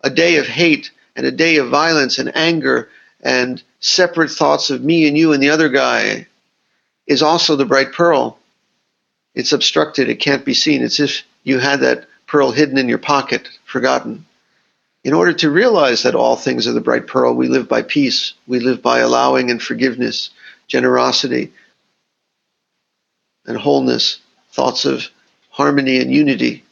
a 0.03 0.09
day 0.09 0.37
of 0.37 0.47
hate, 0.47 0.91
and 1.15 1.25
a 1.25 1.31
day 1.31 1.57
of 1.57 1.69
violence 1.69 2.17
and 2.19 2.35
anger 2.35 2.89
and 3.21 3.61
separate 3.79 4.31
thoughts 4.31 4.69
of 4.69 4.83
me 4.83 5.07
and 5.07 5.17
you 5.17 5.31
and 5.31 5.41
the 5.41 5.49
other 5.49 5.69
guy 5.69 6.27
is 7.07 7.21
also 7.21 7.55
the 7.55 7.65
bright 7.65 7.93
pearl. 7.93 8.37
It's 9.33 9.53
obstructed, 9.53 10.09
it 10.09 10.19
can't 10.19 10.45
be 10.45 10.53
seen. 10.53 10.81
It's 10.81 10.99
if 10.99 11.23
you 11.43 11.59
had 11.59 11.81
that 11.81 12.07
pearl 12.27 12.51
hidden 12.51 12.77
in 12.77 12.89
your 12.89 12.97
pocket, 12.97 13.49
forgotten. 13.65 14.25
In 15.05 15.13
order 15.13 15.33
to 15.33 15.51
realize 15.51 16.01
that 16.01 16.15
all 16.15 16.35
things 16.35 16.67
are 16.67 16.73
the 16.73 16.81
bright 16.81 17.05
pearl, 17.05 17.35
we 17.35 17.47
live 17.47 17.69
by 17.69 17.83
peace. 17.83 18.33
We 18.47 18.59
live 18.59 18.81
by 18.81 18.99
allowing 18.99 19.51
and 19.51 19.61
forgiveness, 19.61 20.31
generosity, 20.67 21.53
and 23.45 23.55
wholeness, 23.55 24.17
thoughts 24.51 24.83
of 24.83 25.07
harmony 25.51 25.99
and 25.99 26.11
unity. 26.11 26.63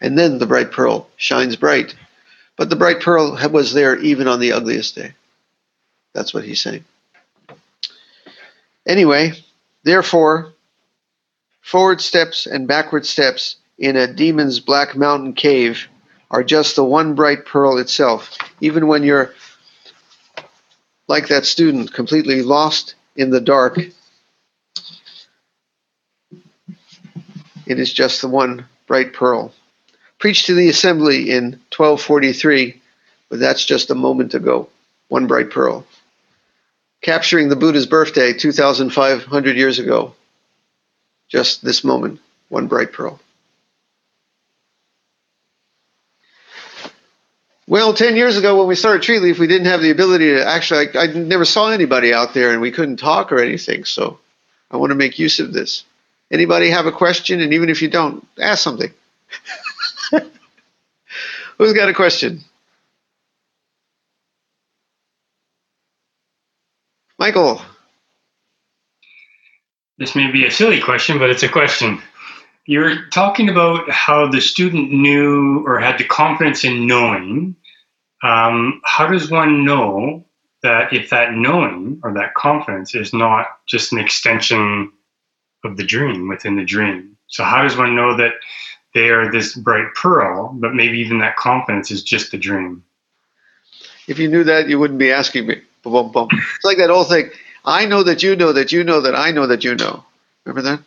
And 0.00 0.18
then 0.18 0.38
the 0.38 0.46
bright 0.46 0.72
pearl 0.72 1.10
shines 1.18 1.54
bright. 1.54 1.94
But 2.56 2.70
the 2.70 2.76
bright 2.76 3.00
pearl 3.00 3.38
was 3.50 3.74
there 3.74 3.98
even 3.98 4.26
on 4.26 4.40
the 4.40 4.52
ugliest 4.52 4.94
day. 4.94 5.12
That's 6.14 6.32
what 6.32 6.44
he's 6.44 6.62
saying. 6.62 6.86
Anyway, 8.88 9.32
therefore, 9.84 10.54
forward 11.60 12.00
steps 12.00 12.46
and 12.46 12.66
backward 12.66 13.04
steps 13.04 13.56
in 13.76 13.96
a 13.96 14.10
demon's 14.10 14.60
black 14.60 14.96
mountain 14.96 15.34
cave 15.34 15.88
are 16.32 16.42
just 16.42 16.74
the 16.76 16.84
one 16.84 17.14
bright 17.14 17.44
pearl 17.44 17.78
itself. 17.78 18.36
Even 18.60 18.86
when 18.86 19.02
you're 19.02 19.34
like 21.06 21.28
that 21.28 21.44
student, 21.44 21.92
completely 21.92 22.42
lost 22.42 22.94
in 23.14 23.28
the 23.28 23.40
dark, 23.40 23.78
it 27.66 27.78
is 27.78 27.92
just 27.92 28.22
the 28.22 28.28
one 28.28 28.64
bright 28.86 29.12
pearl. 29.12 29.52
Preached 30.18 30.46
to 30.46 30.54
the 30.54 30.70
assembly 30.70 31.30
in 31.30 31.60
1243, 31.76 32.80
but 33.28 33.38
that's 33.38 33.64
just 33.64 33.90
a 33.90 33.94
moment 33.94 34.32
ago. 34.34 34.70
One 35.08 35.26
bright 35.26 35.50
pearl. 35.50 35.86
Capturing 37.02 37.50
the 37.50 37.56
Buddha's 37.56 37.86
birthday 37.86 38.32
2,500 38.32 39.56
years 39.56 39.78
ago. 39.78 40.14
Just 41.28 41.62
this 41.62 41.84
moment, 41.84 42.20
one 42.48 42.68
bright 42.68 42.92
pearl. 42.92 43.20
Well, 47.72 47.94
10 47.94 48.16
years 48.16 48.36
ago 48.36 48.58
when 48.58 48.66
we 48.66 48.74
started 48.74 49.00
Treeleaf, 49.00 49.38
we 49.38 49.46
didn't 49.46 49.68
have 49.68 49.80
the 49.80 49.90
ability 49.90 50.26
to 50.34 50.46
actually, 50.46 50.94
I, 50.94 51.04
I 51.04 51.06
never 51.06 51.46
saw 51.46 51.70
anybody 51.70 52.12
out 52.12 52.34
there 52.34 52.52
and 52.52 52.60
we 52.60 52.70
couldn't 52.70 52.98
talk 52.98 53.32
or 53.32 53.38
anything. 53.38 53.86
So 53.86 54.18
I 54.70 54.76
want 54.76 54.90
to 54.90 54.94
make 54.94 55.18
use 55.18 55.40
of 55.40 55.54
this. 55.54 55.84
Anybody 56.30 56.68
have 56.68 56.84
a 56.84 56.92
question? 56.92 57.40
And 57.40 57.54
even 57.54 57.70
if 57.70 57.80
you 57.80 57.88
don't, 57.88 58.28
ask 58.38 58.62
something. 58.62 58.92
Who's 61.56 61.72
got 61.72 61.88
a 61.88 61.94
question? 61.94 62.42
Michael. 67.18 67.62
This 69.96 70.14
may 70.14 70.30
be 70.30 70.44
a 70.44 70.50
silly 70.50 70.78
question, 70.82 71.18
but 71.18 71.30
it's 71.30 71.42
a 71.42 71.48
question. 71.48 72.02
You're 72.64 73.06
talking 73.08 73.48
about 73.48 73.90
how 73.90 74.28
the 74.28 74.40
student 74.40 74.92
knew 74.92 75.64
or 75.66 75.80
had 75.80 75.98
the 75.98 76.04
confidence 76.04 76.64
in 76.64 76.86
knowing. 76.86 77.56
Um, 78.22 78.80
how 78.84 79.08
does 79.08 79.30
one 79.30 79.64
know 79.64 80.24
that 80.62 80.92
if 80.92 81.10
that 81.10 81.34
knowing 81.34 82.00
or 82.04 82.14
that 82.14 82.34
confidence 82.34 82.94
is 82.94 83.12
not 83.12 83.46
just 83.66 83.92
an 83.92 83.98
extension 83.98 84.92
of 85.64 85.76
the 85.76 85.84
dream 85.84 86.28
within 86.28 86.56
the 86.56 86.64
dream? 86.64 87.16
So, 87.26 87.44
how 87.44 87.62
does 87.62 87.76
one 87.76 87.96
know 87.96 88.16
that 88.16 88.34
they 88.94 89.08
are 89.08 89.30
this 89.30 89.54
bright 89.54 89.92
pearl, 89.94 90.52
but 90.54 90.74
maybe 90.74 90.98
even 91.00 91.18
that 91.18 91.36
confidence 91.36 91.90
is 91.90 92.02
just 92.02 92.32
a 92.34 92.38
dream? 92.38 92.84
If 94.06 94.18
you 94.18 94.28
knew 94.28 94.44
that, 94.44 94.68
you 94.68 94.78
wouldn't 94.78 94.98
be 94.98 95.10
asking 95.10 95.46
me. 95.46 95.60
It's 96.30 96.64
like 96.64 96.78
that 96.78 96.90
old 96.90 97.08
thing. 97.08 97.30
I 97.64 97.86
know 97.86 98.02
that 98.02 98.22
you 98.22 98.36
know 98.36 98.52
that 98.52 98.72
you 98.72 98.84
know 98.84 99.00
that 99.00 99.16
I 99.16 99.30
know 99.30 99.46
that 99.46 99.64
you 99.64 99.74
know. 99.74 100.04
Remember 100.44 100.62
that? 100.70 100.84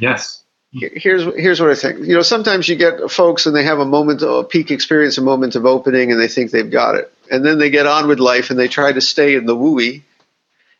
Yes 0.00 0.41
here's 0.72 1.24
here's 1.34 1.60
what 1.60 1.70
I 1.70 1.74
think. 1.74 2.00
You 2.00 2.14
know, 2.14 2.22
sometimes 2.22 2.68
you 2.68 2.76
get 2.76 3.10
folks 3.10 3.46
and 3.46 3.54
they 3.54 3.64
have 3.64 3.78
a 3.78 3.84
moment, 3.84 4.22
a 4.22 4.42
peak 4.44 4.70
experience, 4.70 5.18
a 5.18 5.22
moment 5.22 5.54
of 5.54 5.66
opening, 5.66 6.10
and 6.10 6.20
they 6.20 6.28
think 6.28 6.50
they've 6.50 6.70
got 6.70 6.94
it, 6.94 7.12
and 7.30 7.44
then 7.44 7.58
they 7.58 7.70
get 7.70 7.86
on 7.86 8.08
with 8.08 8.18
life 8.18 8.50
and 8.50 8.58
they 8.58 8.68
try 8.68 8.92
to 8.92 9.00
stay 9.00 9.34
in 9.34 9.46
the 9.46 9.56
wooey, 9.56 10.02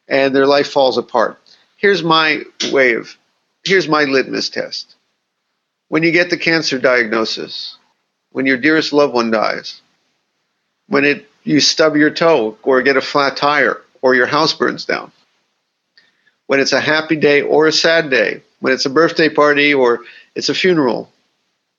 and 0.09 0.35
their 0.35 0.47
life 0.47 0.69
falls 0.69 0.99
apart. 0.99 1.39
Here's 1.77 2.03
my 2.03 2.43
way 2.71 2.95
of, 2.95 3.17
here's 3.65 3.89
my 3.89 4.05
litmus 4.05 4.51
test. 4.51 4.95
When 5.89 6.03
you 6.03 6.13
get 6.13 6.31
the 6.31 6.39
cancer 6.39 6.79
diagnosis, 6.79 7.77
when 8.31 8.47
your 8.47 8.57
dearest 8.57 8.93
loved 8.93 9.13
one 9.13 9.31
dies, 9.31 9.81
when 10.87 11.05
it 11.05 11.29
you 11.45 11.61
stub 11.61 11.97
your 11.97 12.11
toe 12.11 12.57
or 12.63 12.83
get 12.83 12.97
a 12.97 13.01
flat 13.01 13.37
tire 13.37 13.83
or 14.01 14.15
your 14.15 14.27
house 14.27 14.53
burns 14.55 14.85
down, 14.85 15.13
when 16.47 16.61
it's 16.61 16.73
a 16.73 16.81
happy 16.81 17.17
day 17.17 17.43
or 17.43 17.67
a 17.67 17.73
sad 17.73 18.11
day, 18.11 18.43
when 18.63 18.73
it's 18.73 18.87
a 18.87 18.91
birthday 18.91 19.29
party 19.29 19.75
or 19.75 20.05
it's 20.37 20.49
a 20.49 20.55
funeral, 20.55 21.11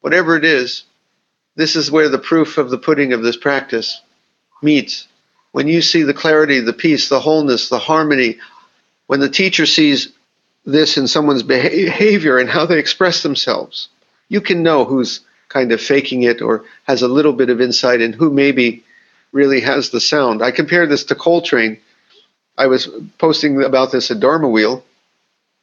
whatever 0.02 0.36
it 0.36 0.44
is, 0.44 0.84
this 1.56 1.78
is 1.78 1.90
where 1.90 2.10
the 2.10 2.20
proof 2.20 2.58
of 2.58 2.70
the 2.70 2.78
pudding 2.78 3.14
of 3.14 3.24
this 3.24 3.38
practice 3.38 4.02
meets. 4.62 5.08
When 5.54 5.70
you 5.70 5.82
see 5.82 6.04
the 6.04 6.14
clarity, 6.14 6.60
the 6.60 6.74
peace, 6.74 7.08
the 7.08 7.22
wholeness, 7.22 7.70
the 7.70 7.80
harmony, 7.80 8.38
when 9.08 9.22
the 9.22 9.30
teacher 9.30 9.66
sees 9.66 10.12
this 10.66 10.98
in 10.98 11.08
someone's 11.08 11.44
behavior 11.44 12.38
and 12.38 12.50
how 12.50 12.66
they 12.66 12.80
express 12.80 13.24
themselves, 13.24 13.88
you 14.28 14.42
can 14.42 14.62
know 14.62 14.84
who's 14.84 15.22
kind 15.48 15.72
of 15.72 15.80
faking 15.80 16.24
it 16.24 16.42
or 16.42 16.66
has 16.84 17.02
a 17.02 17.08
little 17.08 17.32
bit 17.32 17.50
of 17.50 17.62
insight 17.62 18.02
and 18.02 18.14
who 18.14 18.30
maybe 18.30 18.84
really 19.32 19.62
has 19.62 19.90
the 19.90 20.02
sound. 20.02 20.44
I 20.44 20.52
compare 20.52 20.86
this 20.86 21.06
to 21.06 21.16
Coltrane. 21.16 21.80
I 22.58 22.68
was 22.68 22.90
posting 23.20 23.64
about 23.64 23.94
this 23.94 24.12
at 24.12 24.20
Dharma 24.20 24.50
Wheel, 24.50 24.84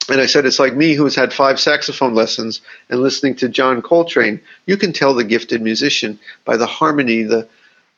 and 0.09 0.20
I 0.20 0.26
said, 0.26 0.46
it's 0.46 0.59
like 0.59 0.74
me 0.74 0.94
who 0.94 1.05
has 1.05 1.14
had 1.14 1.32
five 1.32 1.61
saxophone 1.61 2.14
lessons 2.14 2.62
and 2.88 3.01
listening 3.01 3.36
to 3.36 3.48
John 3.48 3.82
Coltrane. 3.82 4.40
You 4.66 4.76
can 4.76 4.92
tell 4.92 5.14
the 5.14 5.24
gifted 5.24 5.62
musician 5.62 6.18
by 6.44 6.57
the 6.57 6.66
harmony, 6.66 7.22
the 7.22 7.48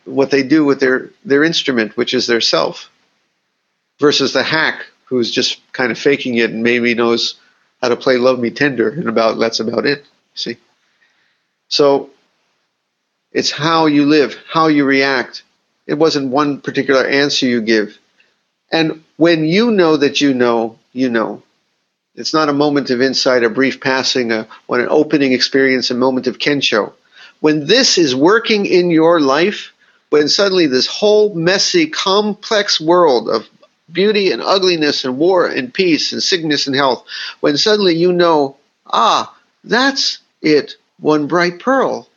what 0.05 0.30
they 0.30 0.42
do 0.42 0.64
with 0.64 0.80
their, 0.80 1.11
their 1.24 1.44
instrument, 1.44 1.96
which 1.96 2.12
is 2.12 2.26
their 2.26 2.40
self, 2.40 2.90
versus 4.00 4.32
the 4.32 4.42
hack 4.42 4.84
who's 5.05 5.30
just 5.30 5.61
kind 5.72 5.92
of 5.92 5.98
faking 5.98 6.36
it 6.36 6.50
and 6.50 6.62
maybe 6.62 6.94
knows 6.94 7.36
how 7.80 7.88
to 7.88 7.96
play 7.96 8.16
Love 8.16 8.38
Me 8.38 8.50
Tender 8.50 8.88
and 8.88 9.09
about 9.09 9.38
that's 9.38 9.61
about 9.61 9.86
it. 9.86 10.05
See? 10.34 10.57
So 11.68 12.11
it's 13.32 13.50
how 13.50 13.86
you 13.86 14.07
live, 14.07 14.36
how 14.50 14.66
you 14.68 14.84
react. 14.84 15.42
It 15.86 15.94
wasn't 15.94 16.30
one 16.30 16.61
particular 16.61 17.05
answer 17.05 17.46
you 17.46 17.61
give. 17.61 17.98
And 18.70 19.05
when 19.16 19.44
you 19.44 19.70
know 19.70 19.96
that 19.96 20.20
you 20.20 20.34
know, 20.34 20.78
you 20.92 21.09
know. 21.09 21.42
It's 22.14 22.34
not 22.34 22.48
a 22.48 22.54
moment 22.54 22.90
of 22.90 23.00
insight, 23.00 23.42
a 23.42 23.48
brief 23.48 23.80
passing, 23.80 24.32
a, 24.32 24.46
when 24.66 24.80
an 24.80 24.88
opening 24.90 25.32
experience, 25.32 25.90
a 25.90 25.94
moment 25.94 26.26
of 26.26 26.38
kensho. 26.38 26.92
When 27.40 27.66
this 27.66 27.96
is 27.96 28.14
working 28.14 28.66
in 28.66 28.90
your 28.90 29.18
life, 29.18 29.72
when 30.10 30.28
suddenly 30.28 30.66
this 30.66 30.86
whole 30.86 31.34
messy, 31.34 31.86
complex 31.86 32.80
world 32.80 33.30
of 33.30 33.48
beauty 33.90 34.30
and 34.30 34.42
ugliness 34.42 35.04
and 35.04 35.18
war 35.18 35.46
and 35.46 35.72
peace 35.72 36.12
and 36.12 36.22
sickness 36.22 36.66
and 36.66 36.76
health, 36.76 37.06
when 37.40 37.56
suddenly 37.56 37.94
you 37.94 38.12
know, 38.12 38.56
ah, 38.86 39.34
that's 39.64 40.18
it, 40.42 40.76
one 41.00 41.26
bright 41.26 41.60
pearl. 41.60 42.08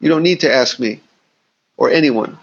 You 0.00 0.08
don't 0.08 0.22
need 0.22 0.40
to 0.40 0.52
ask 0.52 0.78
me 0.78 1.00
or 1.76 1.90
anyone 1.90 2.38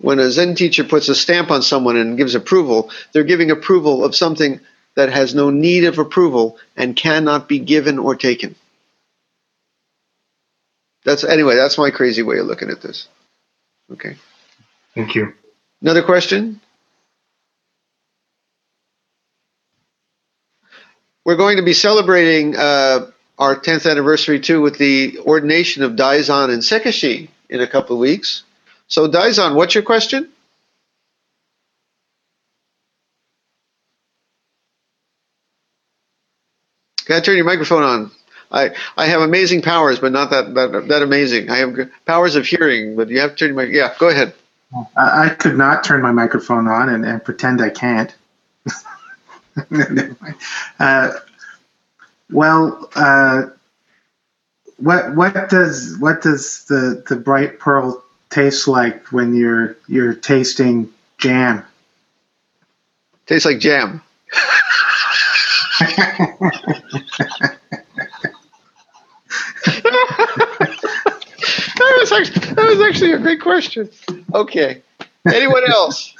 when 0.00 0.18
a 0.18 0.30
Zen 0.30 0.54
teacher 0.54 0.84
puts 0.84 1.08
a 1.08 1.14
stamp 1.14 1.50
on 1.50 1.62
someone 1.62 1.96
and 1.96 2.16
gives 2.16 2.34
approval, 2.34 2.90
they're 3.12 3.24
giving 3.24 3.50
approval 3.50 4.04
of 4.04 4.16
something 4.16 4.60
that 4.94 5.12
has 5.12 5.34
no 5.34 5.50
need 5.50 5.84
of 5.84 5.98
approval 5.98 6.58
and 6.76 6.96
cannot 6.96 7.48
be 7.48 7.58
given 7.58 7.98
or 7.98 8.16
taken. 8.16 8.54
That's 11.04 11.24
anyway, 11.24 11.54
that's 11.54 11.78
my 11.78 11.90
crazy 11.90 12.22
way 12.22 12.38
of 12.38 12.46
looking 12.46 12.70
at 12.70 12.80
this. 12.80 13.08
Okay. 13.92 14.16
Thank 14.94 15.14
you. 15.14 15.34
Another 15.82 16.02
question? 16.02 16.60
We're 21.24 21.36
going 21.36 21.58
to 21.58 21.62
be 21.62 21.74
celebrating 21.74 22.56
uh, 22.56 23.10
our 23.38 23.54
10th 23.56 23.90
anniversary 23.90 24.40
too 24.40 24.62
with 24.62 24.78
the 24.78 25.18
ordination 25.20 25.82
of 25.82 25.92
Daizan 25.92 26.50
and 26.50 26.62
Sekishi 26.62 27.28
in 27.48 27.60
a 27.60 27.66
couple 27.66 27.96
of 27.96 28.00
weeks. 28.00 28.44
So, 28.90 29.08
Daizan, 29.08 29.56
what's 29.56 29.74
your 29.76 29.84
question? 29.84 30.30
Can 37.06 37.16
I 37.16 37.20
turn 37.20 37.36
your 37.36 37.46
microphone 37.46 37.82
on? 37.82 38.10
I, 38.52 38.70
I 38.96 39.06
have 39.06 39.22
amazing 39.22 39.62
powers, 39.62 40.00
but 40.00 40.12
not 40.12 40.30
that, 40.30 40.54
that 40.54 40.88
that 40.88 41.02
amazing. 41.02 41.50
I 41.50 41.58
have 41.58 41.76
powers 42.06 42.36
of 42.36 42.46
hearing, 42.46 42.96
but 42.96 43.08
you 43.08 43.20
have 43.20 43.32
to 43.32 43.36
turn 43.36 43.54
your 43.54 43.66
mic. 43.66 43.74
Yeah, 43.74 43.94
go 43.98 44.08
ahead. 44.08 44.34
I, 44.96 45.26
I 45.26 45.28
could 45.30 45.56
not 45.58 45.84
turn 45.84 46.02
my 46.02 46.12
microphone 46.12 46.68
on 46.68 46.88
and, 46.90 47.04
and 47.06 47.24
pretend 47.24 47.62
I 47.62 47.70
can't. 47.70 48.14
uh, 50.80 51.12
well, 52.30 52.90
uh, 52.96 53.42
what 54.78 55.16
what 55.16 55.48
does 55.50 55.96
what 55.98 56.22
does 56.22 56.64
the 56.66 57.04
the 57.08 57.16
bright 57.16 57.58
pearl 57.60 58.04
tastes 58.30 58.66
like 58.66 59.08
when 59.08 59.34
you're 59.34 59.76
you're 59.88 60.14
tasting 60.14 60.92
jam? 61.18 61.64
Tastes 63.26 63.46
like 63.46 63.58
jam. 63.58 64.02
that, 71.76 71.96
was 71.98 72.12
actually, 72.12 72.54
that 72.54 72.66
was 72.66 72.80
actually 72.80 73.12
a 73.12 73.18
great 73.18 73.40
question. 73.40 73.88
Okay. 74.34 74.82
Anyone 75.32 75.70
else? 75.70 76.14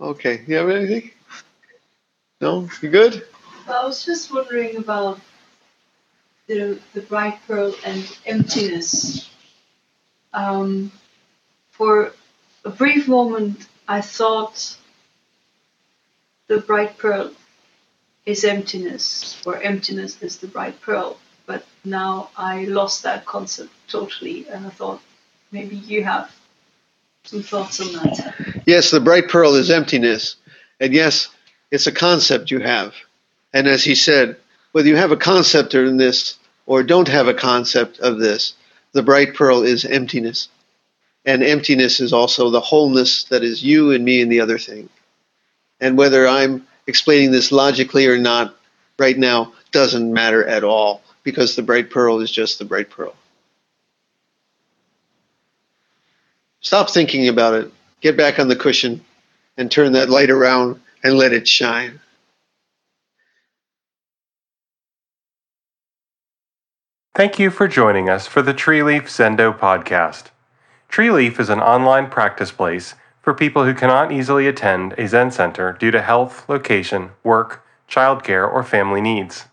Okay. 0.00 0.42
You 0.46 0.56
have 0.56 0.68
anything? 0.68 1.10
No? 2.40 2.68
You 2.80 2.90
good? 2.90 3.24
I 3.68 3.84
was 3.84 4.04
just 4.04 4.32
wondering 4.32 4.76
about 4.76 5.20
the, 6.46 6.78
the 6.94 7.02
bright 7.02 7.38
pearl 7.46 7.74
and 7.84 8.18
emptiness. 8.26 9.30
Um, 10.32 10.92
for 11.70 12.12
a 12.64 12.70
brief 12.70 13.08
moment, 13.08 13.68
I 13.88 14.00
thought 14.00 14.76
the 16.48 16.58
bright 16.58 16.98
pearl 16.98 17.32
is 18.24 18.44
emptiness, 18.44 19.42
or 19.44 19.60
emptiness 19.60 20.22
is 20.22 20.38
the 20.38 20.46
bright 20.46 20.80
pearl. 20.80 21.18
But 21.46 21.64
now 21.84 22.30
I 22.36 22.64
lost 22.64 23.02
that 23.02 23.24
concept 23.26 23.72
totally, 23.88 24.48
and 24.48 24.66
I 24.66 24.70
thought 24.70 25.00
maybe 25.50 25.76
you 25.76 26.04
have 26.04 26.30
some 27.24 27.42
thoughts 27.42 27.80
on 27.80 27.92
that. 27.92 28.62
Yes, 28.66 28.90
the 28.90 29.00
bright 29.00 29.28
pearl 29.28 29.54
is 29.54 29.70
emptiness. 29.70 30.36
And 30.80 30.92
yes, 30.92 31.28
it's 31.70 31.86
a 31.86 31.92
concept 31.92 32.50
you 32.50 32.60
have. 32.60 32.94
And 33.52 33.66
as 33.66 33.84
he 33.84 33.94
said, 33.94 34.36
whether 34.72 34.88
you 34.88 34.96
have 34.96 35.12
a 35.12 35.16
concept 35.16 35.74
in 35.74 35.96
this 35.96 36.38
or 36.66 36.82
don't 36.82 37.08
have 37.08 37.28
a 37.28 37.34
concept 37.34 37.98
of 38.00 38.18
this, 38.18 38.54
the 38.92 39.02
bright 39.02 39.34
pearl 39.34 39.62
is 39.62 39.84
emptiness. 39.84 40.48
And 41.24 41.42
emptiness 41.42 42.00
is 42.00 42.12
also 42.12 42.50
the 42.50 42.60
wholeness 42.60 43.24
that 43.24 43.44
is 43.44 43.62
you 43.62 43.92
and 43.92 44.04
me 44.04 44.20
and 44.20 44.30
the 44.32 44.40
other 44.40 44.58
thing. 44.58 44.88
And 45.80 45.96
whether 45.96 46.26
I'm 46.26 46.66
explaining 46.86 47.30
this 47.30 47.52
logically 47.52 48.06
or 48.06 48.18
not 48.18 48.56
right 48.98 49.16
now 49.16 49.52
doesn't 49.70 50.12
matter 50.12 50.44
at 50.44 50.64
all. 50.64 51.02
because 51.24 51.54
the 51.54 51.62
bright 51.62 51.88
pearl 51.88 52.20
is 52.20 52.32
just 52.32 52.58
the 52.58 52.64
bright 52.64 52.90
pearl. 52.90 53.14
Stop 56.60 56.90
thinking 56.90 57.28
about 57.28 57.54
it. 57.54 57.72
Get 58.00 58.16
back 58.16 58.38
on 58.38 58.48
the 58.48 58.56
cushion 58.56 59.04
and 59.56 59.70
turn 59.70 59.92
that 59.92 60.10
light 60.10 60.30
around 60.30 60.80
and 61.04 61.16
let 61.16 61.32
it 61.32 61.46
shine. 61.46 62.00
Thank 67.14 67.38
you 67.38 67.50
for 67.50 67.68
joining 67.68 68.08
us 68.08 68.26
for 68.26 68.40
the 68.40 68.54
Treeleaf 68.54 69.02
Zendo 69.02 69.54
podcast. 69.54 70.30
Treeleaf 70.88 71.38
is 71.38 71.50
an 71.50 71.60
online 71.60 72.08
practice 72.08 72.50
place 72.50 72.94
for 73.20 73.34
people 73.34 73.66
who 73.66 73.74
cannot 73.74 74.10
easily 74.10 74.46
attend 74.46 74.94
a 74.96 75.06
Zen 75.06 75.30
center 75.30 75.74
due 75.74 75.90
to 75.90 76.00
health, 76.00 76.48
location, 76.48 77.10
work, 77.22 77.66
childcare, 77.86 78.50
or 78.50 78.64
family 78.64 79.02
needs. 79.02 79.44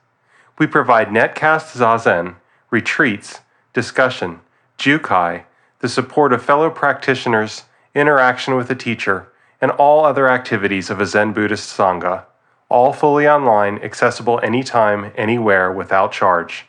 We 0.57 0.68
provide 0.68 1.10
netcast 1.10 1.76
zazen, 1.78 2.36
retreats, 2.72 3.41
discussion, 3.74 4.39
jukai, 4.78 5.43
the 5.80 5.89
support 5.89 6.32
of 6.32 6.41
fellow 6.41 6.70
practitioners, 6.70 7.66
interaction 7.93 8.55
with 8.55 8.72
a 8.72 8.76
teacher, 8.76 9.34
and 9.60 9.72
all 9.72 10.05
other 10.05 10.30
activities 10.30 10.89
of 10.89 11.01
a 11.01 11.05
Zen 11.05 11.34
Buddhist 11.34 11.78
Sangha, 11.78 12.24
all 12.70 12.93
fully 12.93 13.28
online, 13.28 13.80
accessible 13.80 14.39
anytime, 14.41 15.12
anywhere, 15.18 15.70
without 15.70 16.14
charge. 16.14 16.68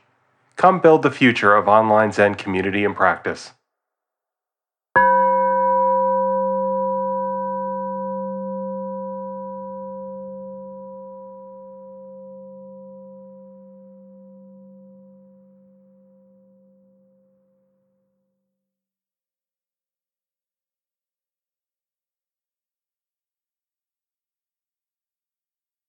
Come 0.60 0.78
build 0.78 1.00
the 1.00 1.10
future 1.10 1.56
of 1.56 1.68
online 1.68 2.12
Zen 2.12 2.34
community 2.34 2.84
and 2.84 2.94
practice. 2.94 3.54